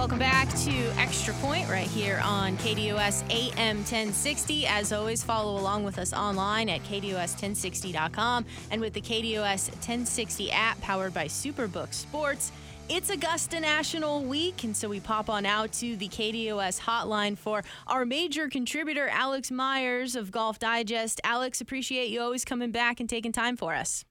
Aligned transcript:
Welcome 0.00 0.18
back 0.18 0.48
to 0.60 0.72
Extra 0.96 1.34
Point 1.34 1.68
right 1.68 1.86
here 1.86 2.22
on 2.24 2.56
KDUS 2.56 3.22
AM 3.30 3.76
1060. 3.76 4.66
As 4.66 4.94
always, 4.94 5.22
follow 5.22 5.60
along 5.60 5.84
with 5.84 5.98
us 5.98 6.14
online 6.14 6.70
at 6.70 6.82
KDOS1060.com 6.84 8.46
and 8.70 8.80
with 8.80 8.94
the 8.94 9.02
KDOS 9.02 9.68
1060 9.72 10.52
app 10.52 10.80
powered 10.80 11.12
by 11.12 11.26
Superbook 11.26 11.92
Sports. 11.92 12.50
It's 12.88 13.10
Augusta 13.10 13.60
National 13.60 14.24
Week, 14.24 14.64
and 14.64 14.74
so 14.74 14.88
we 14.88 15.00
pop 15.00 15.28
on 15.28 15.44
out 15.44 15.70
to 15.74 15.96
the 15.96 16.08
KDOS 16.08 16.80
hotline 16.80 17.36
for 17.36 17.62
our 17.86 18.06
major 18.06 18.48
contributor, 18.48 19.06
Alex 19.08 19.50
Myers 19.50 20.16
of 20.16 20.30
Golf 20.30 20.58
Digest. 20.58 21.20
Alex, 21.24 21.60
appreciate 21.60 22.08
you 22.08 22.22
always 22.22 22.46
coming 22.46 22.70
back 22.70 23.00
and 23.00 23.08
taking 23.08 23.32
time 23.32 23.54
for 23.54 23.74
us. 23.74 24.06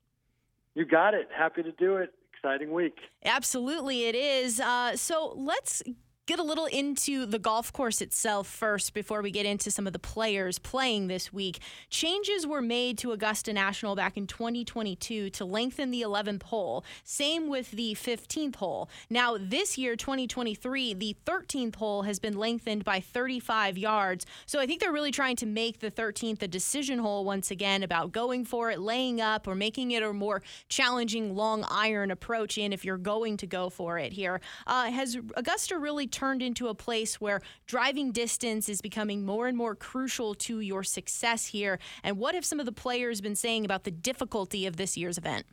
You 0.75 0.85
got 0.85 1.15
it. 1.15 1.29
Happy 1.35 1.63
to 1.63 1.71
do 1.71 1.97
it. 1.97 2.13
Exciting 2.41 2.71
week. 2.71 2.97
Absolutely, 3.25 4.05
it 4.05 4.15
is. 4.15 4.61
Uh, 4.61 4.95
so 4.95 5.33
let's 5.35 5.83
get 6.29 6.37
a 6.37 6.43
little 6.43 6.67
into 6.67 7.25
the 7.25 7.39
golf 7.39 7.73
course 7.73 8.01
itself 8.01 8.45
first 8.45 8.93
before 8.93 9.23
we 9.23 9.31
get 9.31 9.47
into 9.47 9.71
some 9.71 9.87
of 9.87 9.93
the 9.93 9.97
players 9.97 10.59
playing 10.59 11.07
this 11.07 11.33
week. 11.33 11.57
Changes 11.89 12.45
were 12.45 12.61
made 12.61 12.99
to 12.99 13.11
Augusta 13.11 13.51
National 13.51 13.95
back 13.95 14.15
in 14.15 14.27
2022 14.27 15.31
to 15.31 15.43
lengthen 15.43 15.89
the 15.89 16.03
11th 16.03 16.43
hole. 16.43 16.85
Same 17.03 17.47
with 17.47 17.71
the 17.71 17.95
15th 17.95 18.57
hole. 18.57 18.91
Now, 19.09 19.37
this 19.39 19.75
year, 19.75 19.95
2023, 19.95 20.93
the 20.93 21.17
13th 21.25 21.77
hole 21.77 22.03
has 22.03 22.19
been 22.19 22.37
lengthened 22.37 22.85
by 22.85 22.99
35 22.99 23.79
yards. 23.79 24.27
So 24.45 24.59
I 24.59 24.67
think 24.67 24.81
they're 24.81 24.93
really 24.93 25.09
trying 25.09 25.37
to 25.37 25.47
make 25.47 25.79
the 25.79 25.89
13th 25.89 26.43
a 26.43 26.47
decision 26.47 26.99
hole 26.99 27.25
once 27.25 27.49
again 27.49 27.81
about 27.81 28.11
going 28.11 28.45
for 28.45 28.69
it, 28.69 28.79
laying 28.79 29.19
up, 29.19 29.47
or 29.47 29.55
making 29.55 29.89
it 29.89 30.03
a 30.03 30.13
more 30.13 30.43
challenging 30.67 31.35
long 31.35 31.65
iron 31.71 32.11
approach 32.11 32.59
in 32.59 32.71
if 32.71 32.85
you're 32.85 32.99
going 32.99 33.35
to 33.37 33.47
go 33.47 33.71
for 33.71 33.97
it 33.97 34.13
here. 34.13 34.39
Uh, 34.67 34.91
has 34.91 35.17
Augusta 35.35 35.75
really 35.79 36.05
turned 36.19 36.41
into 36.41 36.67
a 36.67 36.75
place 36.75 37.21
where 37.21 37.41
driving 37.65 38.11
distance 38.11 38.67
is 38.67 38.81
becoming 38.81 39.25
more 39.25 39.47
and 39.47 39.57
more 39.57 39.73
crucial 39.73 40.35
to 40.35 40.59
your 40.59 40.83
success 40.83 41.45
here? 41.47 41.79
And 42.03 42.17
what 42.17 42.35
have 42.35 42.43
some 42.43 42.59
of 42.59 42.65
the 42.65 42.73
players 42.73 43.21
been 43.21 43.37
saying 43.37 43.63
about 43.63 43.85
the 43.85 43.91
difficulty 43.91 44.65
of 44.65 44.75
this 44.75 44.97
year's 44.97 45.17
event? 45.17 45.45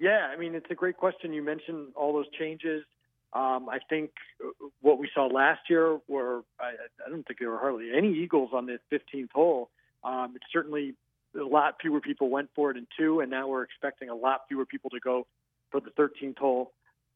Yeah, 0.00 0.28
I 0.32 0.36
mean, 0.36 0.56
it's 0.56 0.66
a 0.70 0.74
great 0.74 0.96
question. 0.96 1.32
You 1.32 1.42
mentioned 1.44 1.92
all 1.94 2.12
those 2.12 2.28
changes. 2.36 2.82
Um, 3.32 3.68
I 3.68 3.78
think 3.88 4.10
what 4.80 4.98
we 4.98 5.08
saw 5.14 5.26
last 5.26 5.60
year 5.70 6.00
were, 6.08 6.40
I, 6.58 6.72
I 7.06 7.08
don't 7.08 7.24
think 7.24 7.38
there 7.38 7.50
were 7.50 7.58
hardly 7.58 7.90
any 7.96 8.12
Eagles 8.12 8.50
on 8.52 8.66
the 8.66 8.78
15th 8.92 9.30
hole. 9.32 9.70
Um, 10.02 10.32
it's 10.34 10.44
certainly 10.52 10.94
a 11.40 11.44
lot 11.44 11.76
fewer 11.80 12.00
people 12.00 12.28
went 12.28 12.50
for 12.56 12.72
it 12.72 12.76
in 12.76 12.88
two, 12.98 13.20
and 13.20 13.30
now 13.30 13.46
we're 13.46 13.62
expecting 13.62 14.08
a 14.08 14.16
lot 14.16 14.40
fewer 14.48 14.66
people 14.66 14.90
to 14.90 14.98
go 14.98 15.28
for 15.70 15.80
the 15.80 15.90
13th 15.90 16.38
hole 16.38 16.72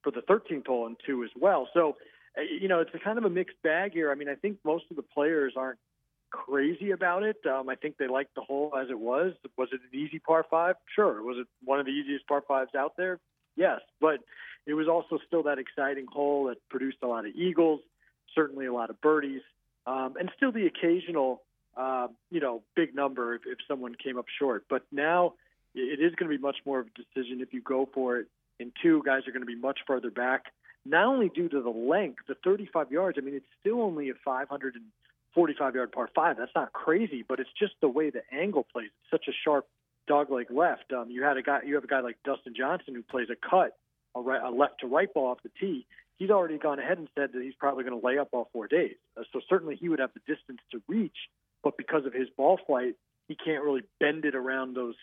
for 0.07 0.13
the 0.13 0.23
13th 0.23 0.69
hole 0.69 0.87
and 0.87 0.97
two 1.05 1.25
as 1.25 1.31
well. 1.35 1.69
So, 1.75 1.97
uh, 2.39 2.43
you 2.43 2.69
know, 2.69 2.79
it's 2.79 2.95
a 2.95 2.99
kind 2.99 3.19
of 3.19 3.25
a 3.25 3.31
mixed 3.31 3.61
bag 3.65 3.93
here. 3.93 4.13
I 4.13 4.15
mean, 4.15 4.29
I 4.29 4.37
think 4.37 4.59
most 4.65 4.85
of 4.89 4.97
the 4.97 5.03
players 5.03 5.55
aren't 5.57 5.81
crazy 6.31 6.93
about 6.93 7.25
it. 7.25 7.39
Um, 7.45 7.69
I 7.69 7.75
think 7.75 7.97
they 7.97 8.07
liked 8.07 8.37
the 8.37 8.41
hole 8.41 8.73
as 8.81 8.89
it 8.89 8.99
was. 8.99 9.33
Was 9.59 9.69
it 9.73 9.81
an 9.81 9.99
easy 9.99 10.21
par 10.21 10.47
five? 10.49 10.77
Sure. 10.95 11.21
Was 11.25 11.39
it 11.41 11.49
one 11.65 11.81
of 11.81 11.87
the 11.87 11.93
easiest 11.93 12.29
par 12.29 12.45
fives 12.47 12.77
out 12.77 12.97
there? 12.97 13.19
Yes. 13.57 13.81
But 14.01 14.21
it 14.65 14.75
was 14.75 14.87
also 14.87 15.19
still 15.27 15.43
that 15.43 15.59
exciting 15.59 16.07
hole 16.07 16.45
that 16.45 16.59
produced 16.69 16.99
a 17.03 17.09
lot 17.09 17.27
of 17.27 17.33
eagles, 17.35 17.81
certainly 18.33 18.67
a 18.67 18.73
lot 18.73 18.91
of 18.91 19.01
birdies, 19.01 19.43
um, 19.89 20.15
and 20.21 20.31
still 20.37 20.53
the 20.53 20.67
occasional, 20.67 21.43
uh, 21.77 22.07
you 22.31 22.39
know, 22.39 22.63
big 22.77 22.95
number 22.95 23.35
if, 23.35 23.43
if 23.45 23.59
someone 23.67 23.97
came 23.97 24.19
up 24.19 24.27
short. 24.39 24.67
But 24.71 24.83
now 24.93 25.35
it 25.75 26.01
is 26.01 26.15
going 26.15 26.31
to 26.31 26.37
be 26.37 26.41
much 26.41 26.59
more 26.65 26.79
of 26.79 26.87
a 26.87 26.91
decision 26.91 27.41
if 27.41 27.53
you 27.53 27.61
go 27.61 27.89
for 27.93 28.19
it 28.19 28.29
and 28.61 28.73
two 28.83 29.03
guys 29.05 29.27
are 29.27 29.33
going 29.33 29.43
to 29.43 29.47
be 29.47 29.57
much 29.57 29.81
further 29.87 30.11
back. 30.11 30.47
Not 30.85 31.07
only 31.07 31.29
due 31.29 31.49
to 31.49 31.61
the 31.61 31.71
length, 31.71 32.23
the 32.29 32.37
35 32.45 32.93
yards. 32.93 33.19
I 33.19 33.23
mean, 33.23 33.35
it's 33.35 33.47
still 33.61 33.83
only 33.83 34.11
a 34.11 34.15
545 34.25 35.75
yard 35.75 35.93
par 35.93 36.09
five. 36.15 36.37
That's 36.37 36.55
not 36.55 36.73
crazy, 36.73 37.25
but 37.29 37.41
it's 37.41 37.51
just 37.59 37.75
the 37.81 37.89
way 37.89 38.11
the 38.11 38.23
angle 38.33 38.67
plays. 38.73 38.91
It's 39.03 39.11
such 39.11 39.29
a 39.29 39.37
sharp 39.45 39.67
dogleg 40.09 40.51
left. 40.51 40.93
Um, 40.93 41.11
you 41.11 41.23
had 41.23 41.37
a 41.37 41.43
guy, 41.43 41.61
you 41.67 41.75
have 41.75 41.85
a 41.85 41.89
guy 41.89 42.01
like 42.01 42.17
Dustin 42.25 42.55
Johnson 42.57 42.95
who 42.95 43.03
plays 43.03 43.29
a 43.31 43.37
cut, 43.37 43.77
a, 44.15 44.21
right, 44.21 44.43
a 44.43 44.51
left 44.51 44.81
to 44.81 44.87
right 44.87 45.13
ball 45.13 45.33
off 45.33 45.39
the 45.43 45.51
tee. 45.61 45.87
He's 46.19 46.31
already 46.31 46.57
gone 46.57 46.79
ahead 46.79 46.99
and 46.99 47.09
said 47.15 47.31
that 47.35 47.43
he's 47.43 47.55
probably 47.59 47.85
going 47.85 48.01
to 48.01 48.07
lay 48.07 48.17
up 48.19 48.29
all 48.33 48.49
four 48.53 48.69
days. 48.69 48.95
Uh, 49.19 49.25
so 49.33 49.41
certainly 49.49 49.77
he 49.77 49.89
would 49.89 49.99
have 49.99 50.13
the 50.15 50.21
distance 50.33 50.61
to 50.71 50.81
reach, 50.89 51.17
but 51.63 51.77
because 51.77 52.07
of 52.07 52.15
his 52.15 52.29
ball 52.37 52.59
flight, 52.67 52.95
he 53.29 53.35
can't 53.35 53.65
really 53.65 53.83
bend 53.99 54.25
it 54.25 54.35
around 54.35 54.75
those 54.75 54.95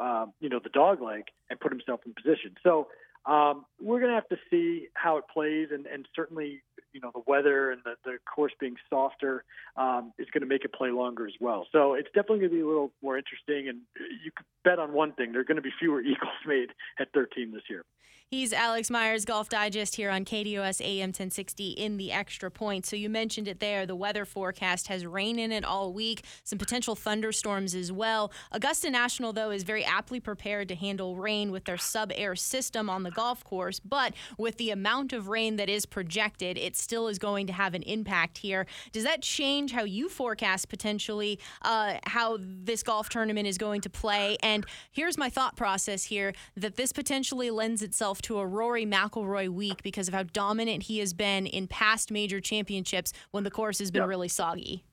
um, 0.00 0.32
you 0.40 0.48
know, 0.48 0.60
the 0.62 0.70
dog 0.70 1.00
leg 1.02 1.24
and 1.50 1.60
put 1.60 1.70
himself 1.70 2.00
in 2.06 2.14
position. 2.14 2.56
So 2.62 2.88
um, 3.26 3.66
we're 3.80 4.00
going 4.00 4.10
to 4.10 4.14
have 4.14 4.28
to 4.28 4.38
see 4.50 4.88
how 4.94 5.18
it 5.18 5.24
plays, 5.32 5.68
and, 5.72 5.86
and 5.86 6.08
certainly, 6.16 6.62
you 6.92 7.00
know, 7.00 7.10
the 7.14 7.22
weather 7.26 7.70
and 7.70 7.82
the, 7.84 7.94
the 8.04 8.16
course 8.34 8.52
being 8.58 8.76
softer 8.88 9.44
um, 9.76 10.12
is 10.18 10.26
going 10.32 10.40
to 10.40 10.46
make 10.46 10.64
it 10.64 10.72
play 10.72 10.90
longer 10.90 11.26
as 11.26 11.34
well. 11.38 11.66
So 11.70 11.94
it's 11.94 12.08
definitely 12.14 12.38
going 12.38 12.50
to 12.50 12.56
be 12.56 12.62
a 12.62 12.66
little 12.66 12.92
more 13.02 13.18
interesting, 13.18 13.68
and 13.68 13.80
you 14.24 14.30
could 14.34 14.46
bet 14.64 14.78
on 14.78 14.92
one 14.92 15.12
thing: 15.12 15.32
there 15.32 15.42
are 15.42 15.44
going 15.44 15.56
to 15.56 15.62
be 15.62 15.72
fewer 15.78 16.00
eagles 16.00 16.32
made 16.46 16.70
at 16.98 17.12
13 17.12 17.52
this 17.52 17.62
year. 17.68 17.84
He's 18.32 18.52
Alex 18.52 18.90
Myers, 18.90 19.24
Golf 19.24 19.48
Digest 19.48 19.96
here 19.96 20.08
on 20.08 20.24
KDOS 20.24 20.80
AM 20.80 21.08
1060 21.08 21.70
in 21.70 21.96
the 21.96 22.12
extra 22.12 22.48
point. 22.48 22.86
So 22.86 22.94
you 22.94 23.10
mentioned 23.10 23.48
it 23.48 23.58
there. 23.58 23.86
The 23.86 23.96
weather 23.96 24.24
forecast 24.24 24.86
has 24.86 25.04
rain 25.04 25.36
in 25.40 25.50
it 25.50 25.64
all 25.64 25.92
week, 25.92 26.22
some 26.44 26.56
potential 26.56 26.94
thunderstorms 26.94 27.74
as 27.74 27.90
well. 27.90 28.30
Augusta 28.52 28.88
National, 28.88 29.32
though, 29.32 29.50
is 29.50 29.64
very 29.64 29.84
aptly 29.84 30.20
prepared 30.20 30.68
to 30.68 30.76
handle 30.76 31.16
rain 31.16 31.50
with 31.50 31.64
their 31.64 31.74
SubAir 31.76 32.38
system 32.38 32.88
on 32.88 33.02
the 33.02 33.10
golf 33.10 33.42
course. 33.42 33.80
But 33.80 34.14
with 34.38 34.58
the 34.58 34.70
amount 34.70 35.12
of 35.12 35.26
rain 35.26 35.56
that 35.56 35.68
is 35.68 35.84
projected, 35.84 36.56
it 36.56 36.76
still 36.76 37.08
is 37.08 37.18
going 37.18 37.48
to 37.48 37.52
have 37.52 37.74
an 37.74 37.82
impact 37.82 38.38
here. 38.38 38.64
Does 38.92 39.02
that 39.02 39.22
change 39.22 39.72
how 39.72 39.82
you 39.82 40.08
forecast 40.08 40.68
potentially 40.68 41.40
uh, 41.62 41.94
how 42.04 42.38
this 42.40 42.84
golf 42.84 43.08
tournament 43.08 43.48
is 43.48 43.58
going 43.58 43.80
to 43.80 43.90
play? 43.90 44.36
And 44.40 44.64
here's 44.92 45.18
my 45.18 45.30
thought 45.30 45.56
process 45.56 46.04
here 46.04 46.32
that 46.56 46.76
this 46.76 46.92
potentially 46.92 47.50
lends 47.50 47.82
itself 47.82 48.19
to 48.22 48.38
a 48.38 48.46
Rory 48.46 48.86
McIlroy 48.86 49.48
week 49.48 49.82
because 49.82 50.08
of 50.08 50.14
how 50.14 50.22
dominant 50.22 50.84
he 50.84 50.98
has 50.98 51.12
been 51.12 51.46
in 51.46 51.66
past 51.66 52.10
major 52.10 52.40
championships 52.40 53.12
when 53.30 53.44
the 53.44 53.50
course 53.50 53.78
has 53.78 53.90
been 53.90 54.04
really 54.04 54.28
soggy. 54.28 54.84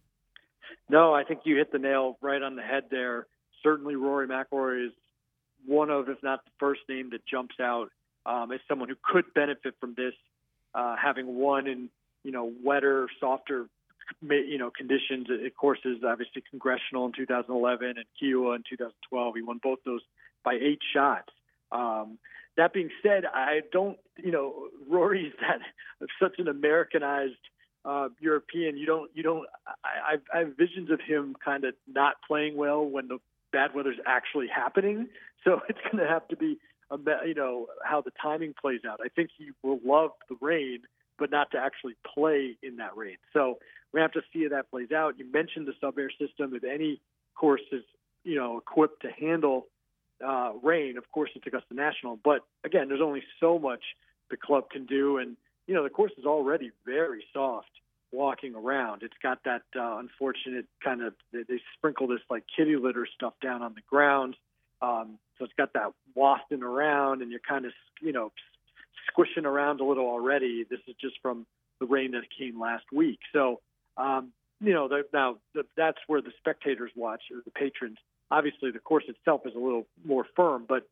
No, 0.90 1.14
I 1.14 1.24
think 1.24 1.42
you 1.44 1.58
hit 1.58 1.72
the 1.72 1.80
nail 1.80 2.18
right 2.22 2.42
on 2.42 2.56
the 2.56 2.62
head 2.62 2.86
there. 2.90 3.28
Certainly, 3.64 3.96
Rory 3.96 4.28
McIlroy 4.28 4.88
is 4.88 4.94
one 5.66 5.90
of, 5.90 6.08
if 6.10 6.22
not 6.24 6.44
the 6.46 6.52
first 6.60 6.82
name 6.88 7.10
that 7.12 7.26
jumps 7.26 7.56
out 7.60 7.90
um, 8.26 8.52
as 8.52 8.60
someone 8.68 8.90
who 8.90 8.96
could 9.04 9.26
benefit 9.34 9.76
from 9.80 9.94
this, 9.96 10.14
uh, 10.74 10.96
having 11.02 11.36
won 11.36 11.68
in 11.68 11.90
you 12.24 12.32
know 12.32 12.52
wetter, 12.64 13.08
softer 13.20 13.68
you 14.22 14.58
know 14.58 14.70
conditions. 14.70 15.28
Of 15.30 15.56
course, 15.56 15.80
is 15.86 15.98
obviously 16.06 16.44
congressional 16.50 17.06
in 17.06 17.14
2011 17.14 17.88
and 17.88 18.06
Kiawah 18.22 18.56
in 18.56 18.64
2012. 18.70 19.36
He 19.36 19.42
won 19.42 19.60
both 19.62 19.80
those 19.86 20.02
by 20.44 20.54
eight 20.54 20.80
shots. 20.94 21.30
Um, 21.72 22.18
that 22.58 22.74
being 22.74 22.90
said, 23.02 23.24
I 23.26 23.62
don't, 23.72 23.98
you 24.18 24.32
know, 24.32 24.68
Rory's 24.90 25.34
that 25.42 25.60
such 26.22 26.40
an 26.40 26.48
Americanized 26.48 27.36
uh, 27.86 28.10
European. 28.20 28.78
You 28.78 28.86
don't, 28.86 29.12
you 29.14 29.24
don't. 29.24 29.46
I, 29.84 30.14
I've, 30.14 30.22
I 30.34 30.40
have 30.40 30.58
visions 30.58 30.92
of 30.92 31.00
him 31.00 31.36
kind 31.44 31.64
of 31.64 31.74
not 31.88 32.16
playing 32.28 32.58
well 32.58 32.84
when 32.84 33.08
the 33.08 33.20
bad 33.54 33.74
weather's 33.74 34.00
actually 34.06 34.48
happening. 34.54 35.08
So 35.44 35.62
it's 35.70 35.80
going 35.90 36.04
to 36.04 36.10
have 36.10 36.28
to 36.30 36.36
be, 36.36 36.58
you 36.92 37.34
know, 37.34 37.68
how 37.86 38.02
the 38.02 38.12
timing 38.22 38.54
plays 38.60 38.82
out. 38.90 39.00
I 39.02 39.08
think 39.08 39.30
he 39.38 39.52
will 39.64 39.80
love 39.86 40.10
the 40.28 40.36
rain, 40.42 40.80
but 41.18 41.32
not 41.32 41.52
to 41.52 41.58
actually 41.58 41.94
play 42.14 42.58
in 42.62 42.78
that 42.78 42.98
rain. 42.98 43.16
So 43.32 43.60
we 43.94 44.02
have 44.02 44.12
to 44.14 44.22
see 44.34 44.44
how 44.44 44.58
that 44.58 44.70
plays 44.70 44.92
out. 44.92 45.18
You 45.18 45.32
mentioned 45.32 45.68
the 45.68 45.74
SubAir 45.82 46.10
system. 46.20 46.54
If 46.54 46.66
any 46.66 47.00
course 47.36 47.62
is, 47.72 47.84
you 48.26 48.36
know, 48.36 48.58
equipped 48.58 49.04
to 49.04 49.10
handle 49.12 49.68
uh, 50.26 50.52
rain. 50.64 50.98
Of 50.98 51.10
course, 51.12 51.30
it's 51.36 51.46
Augusta 51.46 51.74
National, 51.74 52.20
but 52.24 52.42
again, 52.64 52.88
there's 52.88 53.02
only 53.02 53.24
so 53.40 53.60
much 53.60 53.84
the 54.30 54.38
club 54.38 54.70
can 54.70 54.86
do, 54.86 55.18
and 55.18 55.38
you 55.68 55.74
know 55.74 55.84
the 55.84 55.90
course 55.90 56.12
is 56.18 56.26
already 56.26 56.72
very 56.86 57.24
soft 57.34 57.70
walking 58.12 58.56
around. 58.56 59.04
It's 59.04 59.18
got 59.22 59.44
that 59.46 59.64
uh, 59.76 59.98
unfortunate 59.98 60.66
kind 60.84 61.04
of 61.04 61.14
they, 61.32 61.44
they 61.48 61.60
sprinkle 61.76 62.08
this 62.08 62.22
like 62.30 62.44
kitty 62.56 62.76
litter 62.76 63.08
stuff 63.14 63.34
down 63.42 63.62
on 63.62 63.74
the 63.74 63.82
ground, 63.90 64.36
um, 64.82 65.18
so 65.38 65.46
it's 65.46 65.54
got 65.58 65.74
that 65.74 65.92
wafting 66.16 66.64
around, 66.64 67.22
and 67.22 67.32
you're 67.32 67.42
kind 67.48 67.66
of 67.66 67.72
you 68.02 68.12
know 68.12 68.32
squishing 69.08 69.46
around 69.46 69.80
a 69.80 69.86
little 69.86 70.06
already. 70.06 70.66
This 70.70 70.80
is 70.88 70.96
just 71.00 71.16
from 71.22 71.46
the 71.80 71.86
rain 71.86 72.12
that 72.12 72.24
came 72.38 72.60
last 72.60 72.86
week, 72.92 73.20
so. 73.34 73.60
Um, 73.98 74.32
you 74.60 74.74
know, 74.74 74.90
now 75.14 75.38
that's 75.76 75.98
where 76.08 76.22
the 76.22 76.32
spectators 76.40 76.92
watch, 76.96 77.22
or 77.32 77.42
the 77.46 77.52
patrons 77.52 77.98
Obviously, 78.30 78.72
the 78.72 78.80
course 78.80 79.06
itself 79.08 79.42
is 79.46 79.54
a 79.56 79.60
little 79.60 79.88
more 80.06 80.26
firm, 80.36 80.66
but 80.68 80.88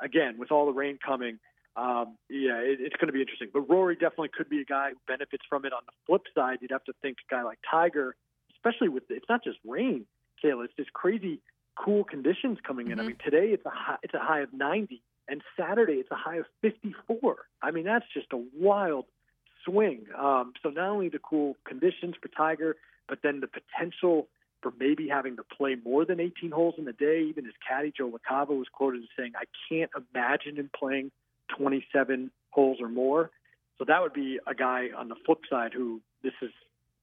again, 0.00 0.38
with 0.38 0.50
all 0.50 0.66
the 0.66 0.72
rain 0.72 0.98
coming, 1.04 1.38
um, 1.76 2.16
yeah, 2.28 2.58
it, 2.58 2.78
it's 2.80 2.96
going 2.96 3.06
to 3.06 3.12
be 3.12 3.20
interesting. 3.20 3.48
But 3.52 3.68
Rory 3.68 3.94
definitely 3.94 4.30
could 4.36 4.48
be 4.48 4.60
a 4.60 4.64
guy 4.64 4.90
who 4.90 4.96
benefits 5.06 5.44
from 5.48 5.64
it. 5.64 5.72
On 5.72 5.82
the 5.86 5.92
flip 6.06 6.22
side, 6.34 6.58
you'd 6.60 6.72
have 6.72 6.84
to 6.84 6.92
think 7.00 7.18
a 7.30 7.34
guy 7.34 7.42
like 7.42 7.58
Tiger, 7.70 8.16
especially 8.54 8.88
with 8.88 9.04
it's 9.08 9.28
not 9.28 9.44
just 9.44 9.58
rain, 9.66 10.04
Kayla. 10.42 10.64
It's 10.64 10.74
just 10.76 10.92
crazy 10.92 11.40
cool 11.76 12.04
conditions 12.04 12.58
coming 12.66 12.88
in. 12.88 12.94
Mm-hmm. 12.94 13.00
I 13.00 13.06
mean, 13.08 13.16
today 13.24 13.48
it's 13.52 13.64
a 13.64 13.70
high, 13.70 13.96
it's 14.02 14.14
a 14.14 14.18
high 14.18 14.40
of 14.40 14.52
90, 14.52 15.02
and 15.28 15.42
Saturday 15.58 15.94
it's 15.94 16.10
a 16.10 16.16
high 16.16 16.36
of 16.36 16.46
54. 16.62 17.36
I 17.62 17.70
mean, 17.70 17.84
that's 17.84 18.04
just 18.12 18.26
a 18.32 18.42
wild 18.58 19.06
swing. 19.64 20.06
Um, 20.18 20.52
so 20.62 20.70
not 20.70 20.88
only 20.88 21.08
the 21.08 21.18
cool 21.18 21.56
conditions 21.66 22.14
for 22.20 22.28
Tiger, 22.28 22.76
but 23.08 23.20
then 23.22 23.40
the 23.40 23.48
potential 23.48 24.28
for 24.62 24.72
maybe 24.78 25.08
having 25.08 25.36
to 25.36 25.42
play 25.42 25.76
more 25.84 26.04
than 26.04 26.20
18 26.20 26.50
holes 26.50 26.74
in 26.78 26.86
a 26.88 26.92
day. 26.92 27.22
Even 27.28 27.44
his 27.44 27.54
caddy 27.66 27.92
Joe 27.96 28.10
LaCava 28.10 28.50
was 28.50 28.68
quoted 28.72 29.02
as 29.02 29.08
saying, 29.16 29.32
"I 29.36 29.44
can't 29.68 29.90
imagine 30.14 30.56
him 30.56 30.70
playing 30.74 31.10
27 31.48 32.30
holes 32.50 32.80
or 32.80 32.88
more." 32.88 33.30
So 33.78 33.84
that 33.84 34.02
would 34.02 34.12
be 34.12 34.38
a 34.46 34.54
guy 34.54 34.90
on 34.90 35.08
the 35.08 35.16
flip 35.26 35.40
side 35.48 35.72
who 35.72 36.02
this 36.22 36.34
is 36.42 36.52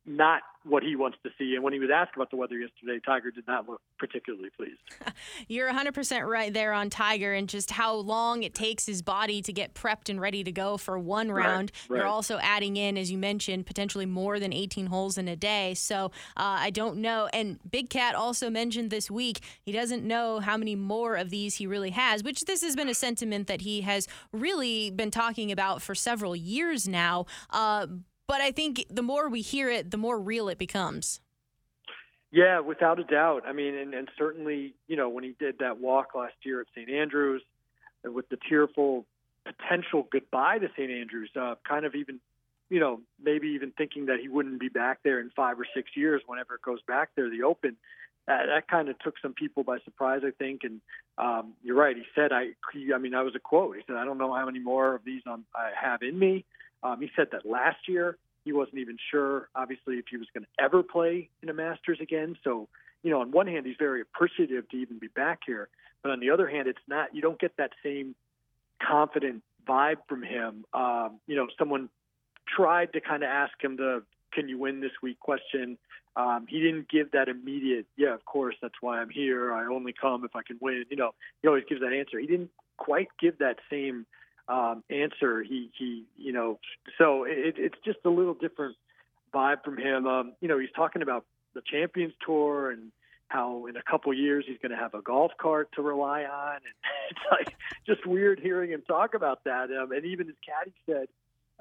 not 0.07 0.41
what 0.63 0.83
he 0.83 0.95
wants 0.95 1.17
to 1.23 1.29
see. 1.37 1.55
And 1.55 1.63
when 1.63 1.73
he 1.73 1.79
was 1.79 1.89
asked 1.93 2.11
about 2.15 2.29
the 2.29 2.37
weather 2.37 2.57
yesterday, 2.57 2.99
Tiger 3.05 3.31
did 3.31 3.47
not 3.47 3.67
look 3.67 3.81
particularly 3.97 4.49
pleased. 4.55 4.79
You're 5.47 5.71
100% 5.71 6.27
right 6.27 6.53
there 6.53 6.73
on 6.73 6.89
Tiger 6.89 7.33
and 7.33 7.47
just 7.47 7.71
how 7.71 7.93
long 7.95 8.43
it 8.43 8.53
takes 8.53 8.85
his 8.85 9.01
body 9.01 9.41
to 9.41 9.53
get 9.53 9.73
prepped 9.73 10.09
and 10.09 10.19
ready 10.19 10.43
to 10.43 10.51
go 10.51 10.77
for 10.77 10.99
one 10.99 11.31
round. 11.31 11.71
Right, 11.89 11.95
right. 11.95 11.97
You're 11.99 12.07
also 12.07 12.37
adding 12.39 12.77
in, 12.77 12.97
as 12.97 13.11
you 13.11 13.17
mentioned, 13.17 13.65
potentially 13.65 14.05
more 14.05 14.39
than 14.39 14.53
18 14.53 14.87
holes 14.87 15.17
in 15.17 15.27
a 15.27 15.35
day. 15.35 15.73
So 15.73 16.05
uh, 16.35 16.57
I 16.59 16.69
don't 16.69 16.97
know. 16.97 17.29
And 17.33 17.59
Big 17.69 17.89
Cat 17.89 18.15
also 18.15 18.49
mentioned 18.49 18.89
this 18.89 19.09
week 19.11 19.39
he 19.61 19.71
doesn't 19.71 20.03
know 20.03 20.39
how 20.39 20.57
many 20.57 20.75
more 20.75 21.15
of 21.15 21.29
these 21.29 21.55
he 21.55 21.67
really 21.67 21.91
has, 21.91 22.23
which 22.23 22.45
this 22.45 22.61
has 22.61 22.75
been 22.75 22.89
a 22.89 22.93
sentiment 22.93 23.47
that 23.47 23.61
he 23.61 23.81
has 23.81 24.07
really 24.31 24.91
been 24.91 25.11
talking 25.11 25.51
about 25.51 25.81
for 25.81 25.95
several 25.95 26.35
years 26.35 26.87
now. 26.87 27.25
Uh, 27.49 27.87
but 28.27 28.41
I 28.41 28.51
think 28.51 28.85
the 28.89 29.01
more 29.01 29.29
we 29.29 29.41
hear 29.41 29.69
it, 29.69 29.91
the 29.91 29.97
more 29.97 30.19
real 30.19 30.49
it 30.49 30.57
becomes. 30.57 31.21
Yeah, 32.31 32.59
without 32.59 32.99
a 32.99 33.03
doubt. 33.03 33.43
I 33.47 33.53
mean, 33.53 33.73
and, 33.75 33.93
and 33.93 34.09
certainly, 34.17 34.73
you 34.87 34.97
know, 34.97 35.07
when 35.09 35.23
he 35.23 35.33
did 35.39 35.59
that 35.59 35.79
walk 35.79 36.13
last 36.13 36.35
year 36.43 36.59
at 36.61 36.67
St. 36.75 36.89
Andrews 36.89 37.41
uh, 38.05 38.11
with 38.11 38.27
the 38.29 38.37
tearful 38.49 39.05
potential 39.45 40.07
goodbye 40.11 40.57
to 40.59 40.67
St. 40.77 40.91
Andrews, 40.91 41.29
uh, 41.39 41.55
kind 41.67 41.85
of 41.85 41.95
even, 41.95 42.19
you 42.69 42.81
know, 42.81 42.99
maybe 43.23 43.47
even 43.49 43.71
thinking 43.71 44.07
that 44.07 44.19
he 44.19 44.27
wouldn't 44.27 44.59
be 44.59 44.67
back 44.67 44.99
there 45.03 45.21
in 45.21 45.29
five 45.35 45.57
or 45.57 45.65
six 45.73 45.91
years 45.95 46.21
whenever 46.25 46.55
it 46.55 46.61
goes 46.61 46.81
back 46.85 47.09
there, 47.15 47.29
the 47.29 47.43
Open. 47.43 47.77
That, 48.27 48.47
that 48.47 48.67
kind 48.67 48.89
of 48.89 48.99
took 48.99 49.15
some 49.21 49.33
people 49.33 49.63
by 49.63 49.77
surprise, 49.85 50.21
I 50.25 50.31
think. 50.31 50.65
And 50.65 50.81
um, 51.17 51.53
you're 51.63 51.77
right. 51.77 51.95
He 51.95 52.03
said, 52.13 52.33
"I." 52.33 52.49
He, 52.73 52.91
I 52.93 52.97
mean, 52.97 53.13
that 53.13 53.23
was 53.23 53.35
a 53.35 53.39
quote. 53.39 53.77
He 53.77 53.83
said, 53.87 53.95
"I 53.95 54.03
don't 54.03 54.17
know 54.17 54.33
how 54.33 54.45
many 54.45 54.59
more 54.59 54.95
of 54.95 55.05
these 55.05 55.21
on, 55.25 55.45
I 55.55 55.71
have 55.81 56.01
in 56.01 56.19
me." 56.19 56.43
Um, 56.83 57.01
he 57.01 57.09
said 57.15 57.27
that 57.31 57.45
last 57.45 57.87
year 57.87 58.17
he 58.43 58.53
wasn't 58.53 58.77
even 58.77 58.97
sure, 59.11 59.49
obviously, 59.55 59.95
if 59.95 60.05
he 60.09 60.17
was 60.17 60.27
going 60.33 60.45
to 60.45 60.63
ever 60.63 60.81
play 60.81 61.29
in 61.43 61.49
a 61.49 61.53
Masters 61.53 61.99
again. 62.01 62.37
So, 62.43 62.69
you 63.03 63.11
know, 63.11 63.21
on 63.21 63.31
one 63.31 63.47
hand, 63.47 63.65
he's 63.65 63.75
very 63.77 64.01
appreciative 64.01 64.69
to 64.69 64.77
even 64.77 64.99
be 64.99 65.07
back 65.07 65.39
here, 65.45 65.69
but 66.01 66.11
on 66.11 66.19
the 66.19 66.29
other 66.29 66.47
hand, 66.47 66.67
it's 66.67 66.79
not. 66.87 67.13
You 67.13 67.21
don't 67.21 67.39
get 67.39 67.57
that 67.57 67.71
same 67.83 68.15
confident 68.81 69.43
vibe 69.67 69.97
from 70.07 70.23
him. 70.23 70.65
Um, 70.73 71.19
you 71.27 71.35
know, 71.35 71.47
someone 71.59 71.89
tried 72.47 72.93
to 72.93 73.01
kind 73.01 73.23
of 73.23 73.29
ask 73.29 73.53
him 73.61 73.75
the 73.75 74.03
"Can 74.31 74.47
you 74.47 74.57
win 74.57 74.79
this 74.79 74.93
week?" 75.01 75.19
question. 75.19 75.77
Um, 76.15 76.47
he 76.49 76.59
didn't 76.59 76.89
give 76.89 77.11
that 77.11 77.29
immediate, 77.29 77.85
yeah, 77.95 78.11
of 78.15 78.25
course, 78.25 78.55
that's 78.59 78.73
why 78.81 78.99
I'm 78.99 79.09
here. 79.11 79.53
I 79.53 79.67
only 79.67 79.93
come 79.93 80.25
if 80.25 80.35
I 80.35 80.41
can 80.41 80.57
win. 80.59 80.83
You 80.89 80.97
know, 80.97 81.11
he 81.43 81.47
always 81.47 81.63
gives 81.69 81.81
that 81.81 81.93
answer. 81.93 82.17
He 82.17 82.25
didn't 82.25 82.49
quite 82.77 83.09
give 83.19 83.37
that 83.37 83.57
same 83.69 84.07
um, 84.47 84.83
answer. 84.89 85.43
He 85.43 85.69
he 85.77 86.05
you 86.17 86.33
know 86.33 86.59
so 86.97 87.23
it, 87.23 87.55
it's 87.57 87.77
just 87.83 87.99
a 88.05 88.09
little 88.09 88.33
different 88.33 88.75
vibe 89.33 89.63
from 89.63 89.77
him. 89.77 90.07
Um, 90.07 90.33
you 90.41 90.47
know 90.47 90.59
he's 90.59 90.71
talking 90.75 91.01
about 91.01 91.25
the 91.53 91.61
Champions 91.61 92.13
Tour 92.25 92.71
and 92.71 92.91
how 93.29 93.65
in 93.65 93.75
a 93.75 93.83
couple 93.83 94.13
years 94.13 94.45
he's 94.47 94.57
going 94.61 94.71
to 94.71 94.77
have 94.77 94.93
a 94.93 95.01
golf 95.01 95.31
cart 95.39 95.69
to 95.75 95.81
rely 95.81 96.23
on, 96.23 96.55
and 96.55 96.63
it's 97.11 97.19
like 97.31 97.55
just 97.85 98.05
weird 98.05 98.39
hearing 98.39 98.71
him 98.71 98.83
talk 98.87 99.13
about 99.13 99.43
that. 99.43 99.69
Um, 99.71 99.91
and 99.91 100.05
even 100.05 100.27
his 100.27 100.35
caddy 100.45 100.73
said 100.85 101.07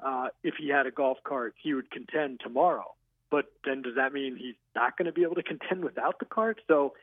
uh, 0.03 0.27
if 0.43 0.55
he 0.57 0.69
had 0.69 0.85
a 0.85 0.91
golf 0.91 1.17
cart, 1.23 1.55
he 1.61 1.73
would 1.73 1.91
contend 1.91 2.39
tomorrow. 2.41 2.93
But 3.29 3.51
then 3.65 3.81
does 3.81 3.95
that 3.95 4.13
mean 4.13 4.37
he's 4.37 4.55
not 4.75 4.97
going 4.97 5.07
to 5.07 5.11
be 5.11 5.23
able 5.23 5.35
to 5.35 5.43
contend 5.43 5.83
without 5.83 6.19
the 6.19 6.25
cart? 6.25 6.61
So 6.67 6.93